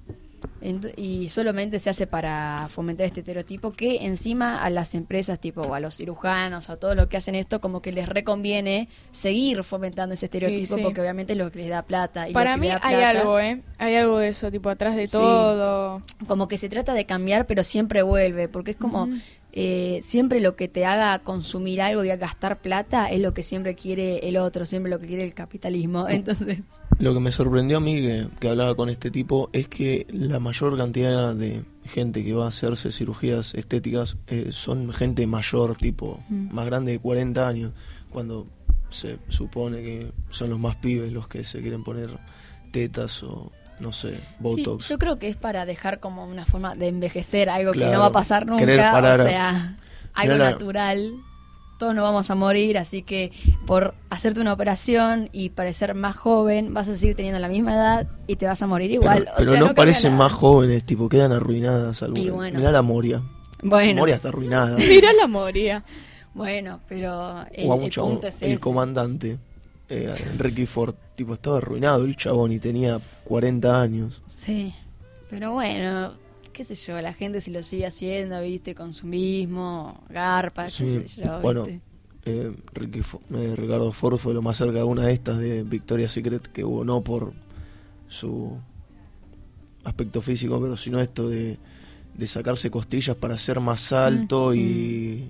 Y 0.96 1.28
solamente 1.28 1.78
se 1.78 1.88
hace 1.90 2.06
para 2.06 2.66
fomentar 2.68 3.06
este 3.06 3.20
estereotipo 3.20 3.72
que 3.72 4.04
encima 4.06 4.62
a 4.62 4.70
las 4.70 4.94
empresas 4.94 5.38
tipo 5.40 5.62
o 5.62 5.74
a 5.74 5.80
los 5.80 5.96
cirujanos 5.96 6.68
a 6.70 6.76
todo 6.76 6.94
lo 6.94 7.08
que 7.08 7.16
hacen 7.16 7.34
esto 7.34 7.60
como 7.60 7.80
que 7.80 7.92
les 7.92 8.08
reconviene 8.08 8.88
seguir 9.10 9.62
fomentando 9.64 10.14
ese 10.14 10.26
estereotipo 10.26 10.76
sí. 10.76 10.82
porque 10.82 11.00
obviamente 11.00 11.32
es 11.34 11.38
lo 11.38 11.50
que 11.52 11.60
les 11.60 11.68
da 11.70 11.82
plata 11.82 12.28
y 12.28 12.32
Para 12.32 12.56
mí 12.56 12.68
hay 12.82 13.02
algo, 13.02 13.38
¿eh? 13.38 13.62
Hay 13.78 13.94
algo 13.94 14.18
de 14.18 14.28
eso, 14.28 14.50
tipo, 14.50 14.68
atrás 14.68 14.96
de 14.96 15.06
Sí. 15.06 15.16
todo. 15.16 16.02
como 16.26 16.48
que 16.48 16.58
se 16.58 16.68
trata 16.68 16.92
de 16.94 17.06
cambiar 17.06 17.46
pero 17.46 17.62
siempre 17.64 18.02
vuelve 18.02 18.48
porque 18.48 18.72
es 18.72 18.76
como 18.76 19.08
eh, 19.52 20.00
siempre 20.02 20.40
lo 20.40 20.56
que 20.56 20.68
te 20.68 20.84
haga 20.84 21.18
consumir 21.20 21.80
algo 21.80 22.04
y 22.04 22.10
a 22.10 22.16
gastar 22.16 22.60
plata 22.60 23.06
es 23.10 23.20
lo 23.20 23.32
que 23.34 23.42
siempre 23.42 23.74
quiere 23.74 24.28
el 24.28 24.36
otro 24.36 24.66
siempre 24.66 24.90
lo 24.90 24.98
que 24.98 25.06
quiere 25.06 25.24
el 25.24 25.34
capitalismo 25.34 26.06
entonces 26.10 26.62
Lo 26.98 27.14
que 27.14 27.20
me 27.20 27.32
sorprendió 27.32 27.78
a 27.78 27.80
mí 27.80 27.96
que, 28.00 28.28
que 28.40 28.48
hablaba 28.48 28.74
con 28.74 28.88
este 28.90 29.10
tipo 29.10 29.48
es 29.52 29.68
que 29.68 30.06
la 30.10 30.38
mayor 30.38 30.76
cantidad 30.76 31.34
de 31.34 31.62
gente 31.84 32.22
que 32.22 32.34
va 32.34 32.44
a 32.44 32.48
hacerse 32.48 32.92
cirugías 32.92 33.54
estéticas 33.54 34.16
eh, 34.26 34.48
son 34.50 34.92
gente 34.92 35.26
mayor, 35.26 35.76
tipo 35.76 36.20
Mm. 36.28 36.54
más 36.54 36.66
grande 36.66 36.92
de 36.92 36.98
40 36.98 37.48
años, 37.48 37.72
cuando 38.10 38.46
se 38.90 39.18
supone 39.28 39.82
que 39.82 40.12
son 40.30 40.50
los 40.50 40.58
más 40.58 40.76
pibes 40.76 41.12
los 41.12 41.28
que 41.28 41.44
se 41.44 41.60
quieren 41.60 41.84
poner 41.84 42.10
tetas 42.72 43.22
o 43.22 43.50
no 43.80 43.92
sé, 43.92 44.20
botox. 44.38 44.84
Sí, 44.84 44.90
yo 44.90 44.98
creo 44.98 45.18
que 45.18 45.28
es 45.28 45.36
para 45.36 45.64
dejar 45.66 46.00
como 46.00 46.24
una 46.26 46.44
forma 46.46 46.74
de 46.74 46.88
envejecer 46.88 47.48
algo 47.50 47.72
que 47.72 47.86
no 47.86 48.00
va 48.00 48.06
a 48.06 48.12
pasar 48.12 48.46
nunca, 48.46 48.64
parar 48.92 49.20
o 49.20 49.24
sea, 49.24 49.76
algo 50.14 50.34
Mirá 50.34 50.44
la- 50.44 50.50
natural. 50.52 51.12
Todos 51.78 51.94
nos 51.94 52.02
vamos 52.02 52.28
a 52.28 52.34
morir, 52.34 52.76
así 52.76 53.02
que 53.04 53.30
por 53.64 53.94
hacerte 54.10 54.40
una 54.40 54.52
operación 54.52 55.28
y 55.30 55.50
parecer 55.50 55.94
más 55.94 56.16
joven, 56.16 56.74
vas 56.74 56.88
a 56.88 56.96
seguir 56.96 57.14
teniendo 57.14 57.38
la 57.38 57.46
misma 57.46 57.72
edad 57.72 58.08
y 58.26 58.34
te 58.34 58.46
vas 58.46 58.60
a 58.62 58.66
morir 58.66 58.90
pero 58.90 59.02
igual. 59.02 59.28
o 59.32 59.36
pero 59.38 59.52
sea, 59.52 59.60
no, 59.60 59.74
parecen 59.76 60.16
más 60.16 60.32
jóvenes, 60.32 60.82
tipo 60.82 61.08
quedan 61.08 61.30
arruinadas 61.30 62.02
algunas. 62.02 62.32
Bueno. 62.34 62.58
Mirá 62.58 62.72
la 62.72 62.82
Moria. 62.82 63.22
Bueno, 63.62 64.00
Moria 64.00 64.16
está 64.16 64.30
arruinada. 64.30 64.76
Mira 64.88 65.12
la 65.12 65.28
moria. 65.28 65.84
bueno, 66.34 66.80
pero 66.88 67.44
el, 67.52 67.68
o 67.70 67.74
el 67.74 67.80
mucho- 67.80 68.02
punto 68.02 68.26
es 68.26 68.42
el 68.42 68.52
ese. 68.52 68.60
comandante 68.60 69.38
eh, 69.88 70.12
Enrique 70.32 70.66
Ford 70.66 70.96
tipo 71.18 71.34
estaba 71.34 71.58
arruinado 71.58 72.04
el 72.04 72.16
chabón 72.16 72.52
y 72.52 72.58
tenía 72.58 73.00
40 73.24 73.80
años 73.82 74.22
Sí, 74.28 74.72
pero 75.28 75.52
bueno, 75.52 76.14
qué 76.52 76.64
sé 76.64 76.74
yo, 76.74 77.00
la 77.02 77.12
gente 77.12 77.40
si 77.40 77.50
lo 77.50 77.62
sigue 77.62 77.86
haciendo, 77.86 78.40
viste, 78.40 78.74
consumismo, 78.74 80.02
garpa, 80.08 80.70
Sí, 80.70 80.84
qué 80.84 81.08
sé 81.08 81.22
yo, 81.22 81.40
bueno, 81.40 81.64
viste. 81.64 81.80
eh, 82.24 82.52
Ricky 82.72 83.00
eh, 83.00 83.54
Ricardo 83.56 83.92
Ford 83.92 84.18
fue 84.18 84.32
lo 84.32 84.42
más 84.42 84.56
cerca 84.56 84.78
de 84.78 84.84
una 84.84 85.02
de 85.06 85.12
estas 85.12 85.38
de 85.38 85.62
Victoria's 85.64 86.12
Secret 86.12 86.46
que 86.52 86.64
hubo 86.64 86.84
no 86.84 87.02
por 87.02 87.32
su 88.08 88.56
aspecto 89.84 90.20
físico 90.20 90.60
pero 90.60 90.76
sino 90.76 91.00
esto 91.00 91.28
de, 91.28 91.58
de 92.16 92.26
sacarse 92.26 92.70
costillas 92.70 93.16
para 93.16 93.36
ser 93.38 93.60
más 93.60 93.92
alto 93.92 94.54
y, 94.54 95.28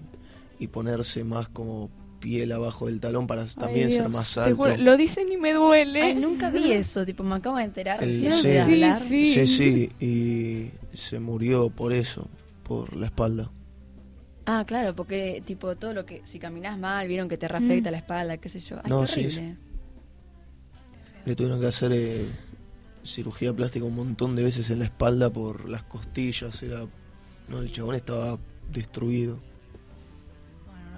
y 0.59 0.67
ponerse 0.69 1.25
más 1.25 1.49
como 1.49 1.91
piel 2.21 2.53
abajo 2.53 2.87
del 2.87 3.01
talón 3.01 3.27
para 3.27 3.47
también 3.47 3.87
Ay, 3.87 3.93
ser 3.93 4.09
más 4.09 4.35
te 4.35 4.41
alto 4.41 4.57
juro, 4.57 4.77
lo 4.77 4.97
dicen 4.97 5.31
y 5.33 5.37
me 5.37 5.53
duele. 5.53 6.03
Ay, 6.03 6.15
nunca 6.17 6.51
vi 6.51 6.73
eso, 6.73 7.05
tipo, 7.07 7.23
me 7.25 7.37
acabo 7.37 7.57
de 7.59 7.65
enterar 7.65 8.03
El- 8.03 8.17
sí. 8.17 8.31
Sí, 8.33 8.93
sí. 9.01 9.33
sí 9.35 9.47
sí 9.47 9.91
y 10.93 10.97
se 10.97 11.19
murió 11.21 11.71
por 11.71 11.93
eso 11.93 12.29
por 12.65 12.97
la 12.97 13.07
espalda 13.07 13.51
Ah, 14.51 14.65
claro, 14.67 14.95
porque 14.97 15.43
tipo 15.45 15.77
todo 15.77 15.93
lo 15.93 16.07
que 16.07 16.23
si 16.25 16.39
caminas 16.39 16.79
mal, 16.79 17.07
vieron 17.07 17.29
que 17.29 17.37
te 17.37 17.47
reafecta 17.49 17.91
Mm. 17.91 17.93
la 17.93 17.99
espalda, 17.99 18.37
qué 18.39 18.49
sé 18.49 18.61
yo. 18.61 18.77
Ay, 18.83 18.91
No, 18.91 19.03
qué 19.03 19.29
sí. 19.31 19.55
Le 21.27 21.37
tuvieron 21.37 21.61
que 21.61 21.67
hacer 21.67 21.93
eh, 21.95 22.25
cirugía 23.03 23.53
plástica 23.53 23.85
un 23.85 23.95
montón 23.95 24.35
de 24.37 24.43
veces 24.43 24.71
en 24.71 24.79
la 24.79 24.87
espalda 24.87 25.29
por 25.31 25.69
las 25.69 25.83
costillas. 25.83 26.63
Era, 26.63 26.81
no, 27.49 27.59
el 27.61 27.71
chabón 27.71 27.95
estaba 27.97 28.39
destruido. 28.73 29.39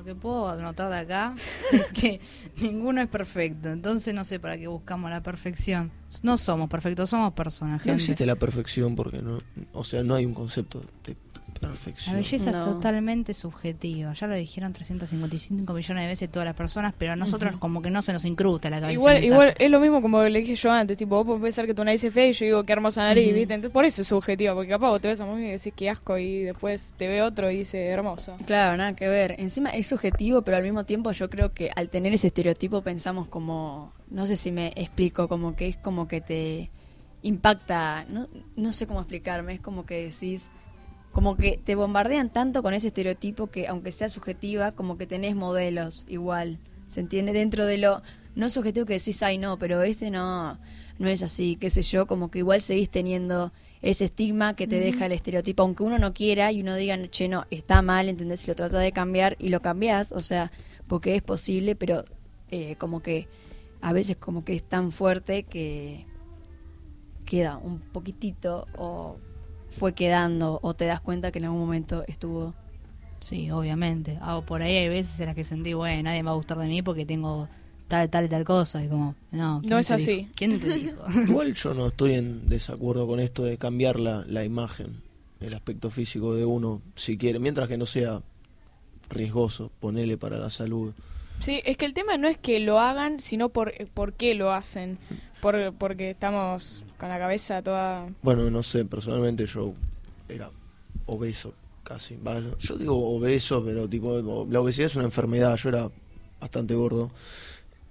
Lo 0.01 0.05
que 0.05 0.15
puedo 0.15 0.49
anotar 0.49 0.89
de 0.89 0.97
acá 0.97 1.35
es 1.73 1.87
que 1.89 2.21
ninguno 2.57 3.03
es 3.03 3.09
perfecto. 3.09 3.69
Entonces 3.69 4.15
no 4.15 4.25
sé 4.25 4.41
para 4.41 4.57
qué 4.57 4.67
buscamos 4.67 5.11
la 5.11 5.23
perfección. 5.23 5.93
No 6.23 6.39
somos 6.39 6.71
perfectos, 6.71 7.11
somos 7.11 7.35
personas, 7.35 7.85
No 7.85 7.93
existe 7.93 8.25
la 8.25 8.37
perfección 8.37 8.97
porque 8.97 9.21
no, 9.21 9.41
o 9.75 9.85
sea, 9.85 10.03
no 10.03 10.15
hay 10.15 10.25
un 10.25 10.33
concepto 10.33 10.83
de 11.05 11.17
La 11.61 12.14
belleza 12.14 12.51
No. 12.53 12.59
es 12.61 12.64
totalmente 12.64 13.35
subjetiva. 13.35 14.12
Ya 14.14 14.27
lo 14.27 14.35
dijeron 14.35 14.73
355 14.73 15.73
millones 15.75 16.03
de 16.05 16.09
veces 16.09 16.31
todas 16.31 16.46
las 16.46 16.55
personas, 16.57 16.94
pero 16.96 17.12
a 17.12 17.16
nosotros 17.16 17.57
como 17.57 17.83
que 17.83 17.90
no 17.90 18.01
se 18.03 18.12
nos 18.12 18.25
incrusta 18.25 18.70
la 18.70 18.81
cabeza. 18.81 18.99
Igual, 18.99 19.25
igual 19.25 19.55
es 19.59 19.70
lo 19.70 19.79
mismo 19.81 20.01
como 20.01 20.23
le 20.23 20.38
dije 20.40 20.55
yo 20.55 20.70
antes, 20.73 20.96
tipo, 20.96 21.16
vos 21.16 21.27
podés 21.27 21.42
pensar 21.42 21.66
que 21.66 21.75
tu 21.75 21.85
nariz 21.85 22.03
es 22.03 22.14
fea 22.14 22.29
y 22.29 22.33
yo 22.33 22.44
digo 22.46 22.64
qué 22.64 22.73
hermosa 22.73 23.03
nariz, 23.03 23.27
Ujú. 23.29 23.35
¿viste? 23.37 23.55
Entonces 23.55 23.73
por 23.73 23.85
eso 23.85 24.03
es 24.03 24.09
subjetivo, 24.09 24.55
porque 24.55 24.70
capaz 24.70 24.88
vos 24.88 25.01
te 25.01 25.09
ves 25.09 25.20
a 25.20 25.27
mí 25.27 25.44
y 25.46 25.51
decís 25.51 25.73
qué 25.77 25.90
asco 25.90 26.16
y 26.18 26.42
después 26.44 26.94
te 26.96 27.09
ve 27.09 27.23
otro 27.23 27.51
y 27.51 27.59
dice 27.59 27.85
hermoso. 27.87 28.37
Claro, 28.46 28.77
nada 28.77 28.96
que 28.96 29.09
ver. 29.09 29.37
Encima 29.38 29.70
es 29.70 29.87
subjetivo, 29.87 30.42
pero 30.42 30.57
al 30.57 30.62
mismo 30.62 30.85
tiempo 30.85 31.12
yo 31.12 31.29
creo 31.29 31.53
que 31.53 31.70
al 31.77 31.90
tener 31.90 32.12
ese 32.14 32.29
estereotipo 32.29 32.83
pensamos 32.83 33.29
como, 33.29 33.92
no 34.11 34.27
sé 34.27 34.37
si 34.37 34.51
me 34.51 34.73
explico, 34.77 35.29
como 35.29 35.55
que 35.57 35.68
es 35.68 35.77
como 35.77 36.09
que 36.09 36.20
te 36.20 36.70
impacta, 37.23 38.07
no, 38.09 38.29
no 38.57 38.73
sé 38.73 38.87
cómo 38.87 39.01
explicarme, 39.01 39.55
es 39.55 39.61
como 39.61 39.85
que 39.85 40.05
decís, 40.05 40.51
como 41.12 41.37
que 41.37 41.61
te 41.62 41.75
bombardean 41.75 42.31
tanto 42.31 42.62
con 42.62 42.75
ese 42.75 42.88
estereotipo 42.88 43.49
que 43.49 43.66
aunque 43.66 43.92
sea 43.92 44.09
subjetiva, 44.09 44.73
como 44.73 44.96
que 44.96 45.07
tenés 45.07 45.35
modelos 45.35 46.05
igual, 46.09 46.59
¿se 46.87 47.01
entiende? 47.01 47.33
Dentro 47.33 47.66
de 47.66 47.79
lo 47.79 48.03
no 48.37 48.49
subjetivo 48.49 48.87
que 48.87 48.94
decís, 48.94 49.23
ay 49.23 49.38
no, 49.38 49.59
pero 49.59 49.83
ese 49.83 50.11
no, 50.11 50.59
no 50.99 51.09
es 51.09 51.23
así, 51.23 51.57
qué 51.57 51.68
sé 51.70 51.83
yo, 51.83 52.07
como 52.07 52.31
que 52.31 52.38
igual 52.38 52.61
seguís 52.61 52.90
teniendo 52.90 53.53
ese 53.83 54.05
estigma 54.05 54.55
que 54.55 54.66
te 54.66 54.79
deja 54.79 55.07
el 55.07 55.12
estereotipo, 55.12 55.62
aunque 55.62 55.83
uno 55.83 55.99
no 55.99 56.12
quiera 56.14 56.53
y 56.53 56.61
uno 56.61 56.77
diga, 56.77 56.96
che, 57.09 57.29
no, 57.29 57.46
está 57.51 57.83
mal, 57.83 58.09
¿entendés? 58.09 58.40
Si 58.40 58.46
lo 58.46 58.55
trata 58.55 58.79
de 58.79 58.92
cambiar 58.92 59.37
y 59.38 59.49
lo 59.49 59.62
cambiás, 59.62 60.12
o 60.12 60.23
sea, 60.23 60.53
porque 60.87 61.16
es 61.16 61.23
posible, 61.23 61.75
pero 61.75 62.05
eh, 62.51 62.77
como 62.77 63.01
que 63.03 63.27
a 63.81 63.92
veces 63.92 64.16
como 64.16 64.44
que 64.44 64.55
es 64.55 64.62
tan 64.62 64.92
fuerte 64.92 65.44
que 65.44 66.07
queda 67.25 67.57
un 67.57 67.81
poquitito 67.81 68.66
o 68.77 69.16
fue 69.70 69.92
quedando 69.94 70.59
o 70.62 70.74
te 70.74 70.87
das 70.87 71.00
cuenta 71.00 71.30
que 71.33 71.38
en 71.38 71.46
algún 71.46 71.61
momento 71.61 72.04
estuvo 72.06 72.54
Sí, 73.20 73.50
obviamente. 73.50 74.18
Ah, 74.22 74.40
por 74.46 74.62
ahí 74.62 74.76
hay 74.76 74.88
veces 74.88 75.20
en 75.20 75.26
las 75.26 75.35
que 75.35 75.44
sentí, 75.44 75.74
bueno, 75.74 76.04
nadie 76.04 76.22
me 76.22 76.28
va 76.28 76.33
a 76.33 76.37
gustar 76.37 76.56
de 76.59 76.66
mí 76.68 76.80
porque 76.80 77.04
tengo 77.04 77.48
tal, 77.87 78.09
tal 78.09 78.24
y 78.24 78.28
tal 78.28 78.44
cosa. 78.44 78.83
Y 78.83 78.88
como, 78.88 79.14
no, 79.30 79.59
¿quién 79.61 79.70
No 79.70 79.78
es 79.78 79.90
así. 79.90 80.14
dijo? 80.16 80.28
¿Quién 80.35 80.59
te 80.59 80.74
dijo? 80.74 80.96
Igual 81.28 81.52
yo 81.54 81.74
no 81.74 81.88
estoy 81.88 82.14
en 82.14 82.48
desacuerdo 82.48 83.06
con 83.06 83.20
esto 83.20 83.44
de 83.44 83.59
cambiar 83.59 84.00
la, 84.00 84.24
la 84.26 84.42
imagen, 84.42 85.02
el 85.40 85.52
aspecto 85.52 85.90
físico 85.90 86.35
de 86.35 86.46
uno, 86.46 86.80
si 86.96 87.18
quiere, 87.18 87.38
mientras 87.38 87.68
que 87.68 87.76
no 87.76 87.85
sea 87.85 88.22
riesgoso, 89.11 89.70
ponele 89.80 90.16
para 90.16 90.38
la 90.38 90.48
salud. 90.48 90.94
Sí, 91.40 91.61
es 91.64 91.76
que 91.76 91.87
el 91.87 91.94
tema 91.94 92.16
no 92.16 92.28
es 92.28 92.38
que 92.38 92.61
lo 92.61 92.80
hagan, 92.80 93.20
sino 93.20 93.48
por, 93.50 93.72
por 93.92 94.12
qué 94.14 94.35
lo 94.35 94.52
hacen. 94.52 94.98
Por, 95.40 95.74
porque 95.74 96.11
estamos 96.11 96.85
con 96.98 97.09
la 97.09 97.18
cabeza 97.18 97.62
toda... 97.62 98.07
Bueno, 98.22 98.50
no 98.50 98.62
sé, 98.62 98.85
personalmente 98.85 99.46
yo 99.46 99.72
era 100.29 100.50
obeso 101.07 101.55
casi. 101.83 102.18
Yo 102.59 102.76
digo 102.76 103.16
obeso, 103.16 103.64
pero 103.64 103.88
tipo, 103.88 104.46
la 104.48 104.61
obesidad 104.61 104.87
es 104.87 104.96
una 104.96 105.07
enfermedad, 105.07 105.57
yo 105.57 105.70
era 105.70 105.90
bastante 106.40 106.74
gordo. 106.74 107.11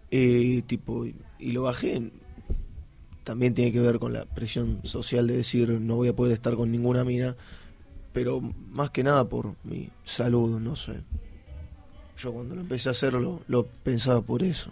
Y 0.09 0.61
tipo, 0.63 1.05
y 1.05 1.51
lo 1.51 1.63
bajé. 1.63 2.11
También 3.23 3.53
tiene 3.53 3.71
que 3.71 3.79
ver 3.79 3.99
con 3.99 4.13
la 4.13 4.25
presión 4.25 4.79
social 4.83 5.27
de 5.27 5.37
decir 5.37 5.69
no 5.69 5.95
voy 5.95 6.07
a 6.07 6.15
poder 6.15 6.33
estar 6.33 6.55
con 6.55 6.71
ninguna 6.71 7.03
mina, 7.03 7.35
pero 8.13 8.41
más 8.41 8.89
que 8.91 9.03
nada 9.03 9.27
por 9.27 9.55
mi 9.63 9.89
salud, 10.03 10.59
no 10.59 10.75
sé. 10.75 10.93
Yo 12.17 12.33
cuando 12.33 12.55
lo 12.55 12.61
empecé 12.61 12.89
a 12.89 12.91
hacerlo, 12.91 13.41
lo 13.47 13.65
pensaba 13.65 14.21
por 14.21 14.43
eso. 14.43 14.71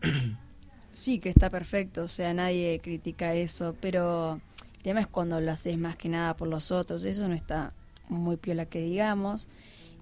Sí, 0.92 1.18
que 1.18 1.30
está 1.30 1.50
perfecto, 1.50 2.04
o 2.04 2.08
sea, 2.08 2.34
nadie 2.34 2.80
critica 2.82 3.34
eso, 3.34 3.74
pero 3.80 4.40
el 4.76 4.82
tema 4.82 5.00
es 5.00 5.06
cuando 5.06 5.40
lo 5.40 5.50
haces 5.50 5.78
más 5.78 5.96
que 5.96 6.08
nada 6.08 6.36
por 6.36 6.48
los 6.48 6.70
otros, 6.70 7.04
eso 7.04 7.26
no 7.28 7.34
está 7.34 7.72
muy 8.08 8.36
piola 8.36 8.66
que 8.66 8.80
digamos. 8.80 9.48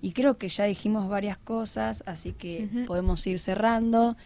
Y 0.02 0.12
creo 0.12 0.36
que 0.36 0.48
ya 0.48 0.64
dijimos 0.64 1.08
varias 1.08 1.38
cosas, 1.38 2.02
así 2.06 2.32
que 2.32 2.68
podemos 2.86 3.26
ir 3.26 3.38
cerrando 3.38 4.16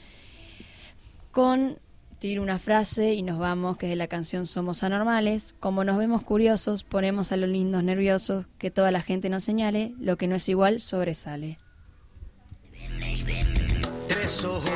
con 1.33 1.79
tiro 2.19 2.43
una 2.43 2.59
frase 2.59 3.13
y 3.13 3.23
nos 3.23 3.39
vamos, 3.39 3.77
que 3.77 3.87
es 3.87 3.91
de 3.91 3.97
la 3.97 4.07
canción 4.07 4.47
Somos 4.47 4.83
Anormales. 4.83 5.55
Como 5.61 5.85
nos 5.85 5.99
vemos 5.99 6.23
curiosos, 6.23 6.85
ponemos 6.85 7.33
a 7.33 7.37
los 7.37 7.51
lindos 7.51 7.85
nerviosos, 7.85 8.47
que 8.57 8.71
toda 8.71 8.91
la 8.91 9.03
gente 9.03 9.29
nos 9.29 9.45
señale, 9.45 9.93
lo 9.99 10.17
que 10.17 10.29
no 10.29 10.37
es 10.37 10.49
igual 10.49 10.81
sobresale. 10.81 11.59
Tres 14.09 14.45
ojos, 14.45 14.71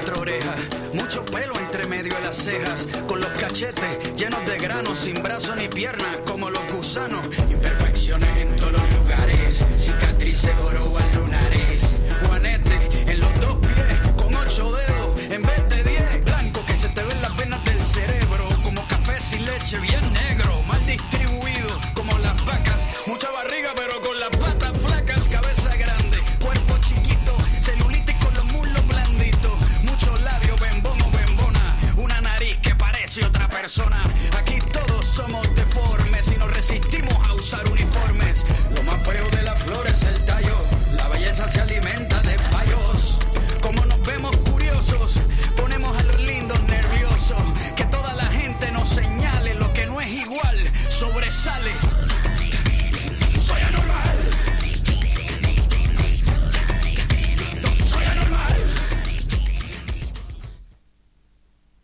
cuatro 0.00 0.22
orejas, 0.22 0.56
mucho 0.94 1.22
pelo 1.26 1.52
entre 1.58 1.86
medio 1.86 2.14
de 2.14 2.20
las 2.20 2.36
cejas, 2.36 2.88
con 3.06 3.20
los 3.20 3.28
cachetes 3.32 4.14
llenos 4.16 4.46
de 4.46 4.58
granos, 4.58 4.98
sin 4.98 5.22
brazos 5.22 5.56
ni 5.56 5.68
piernas, 5.68 6.16
como 6.26 6.48
los 6.48 6.62
gusanos, 6.72 7.20
imperfecciones 7.50 8.34
en 8.38 8.56
todos 8.56 8.72
los 8.72 8.92
lugares, 8.94 9.62
cicatrices 9.76 10.54
jorobas 10.56 11.14
lunares, 11.14 11.79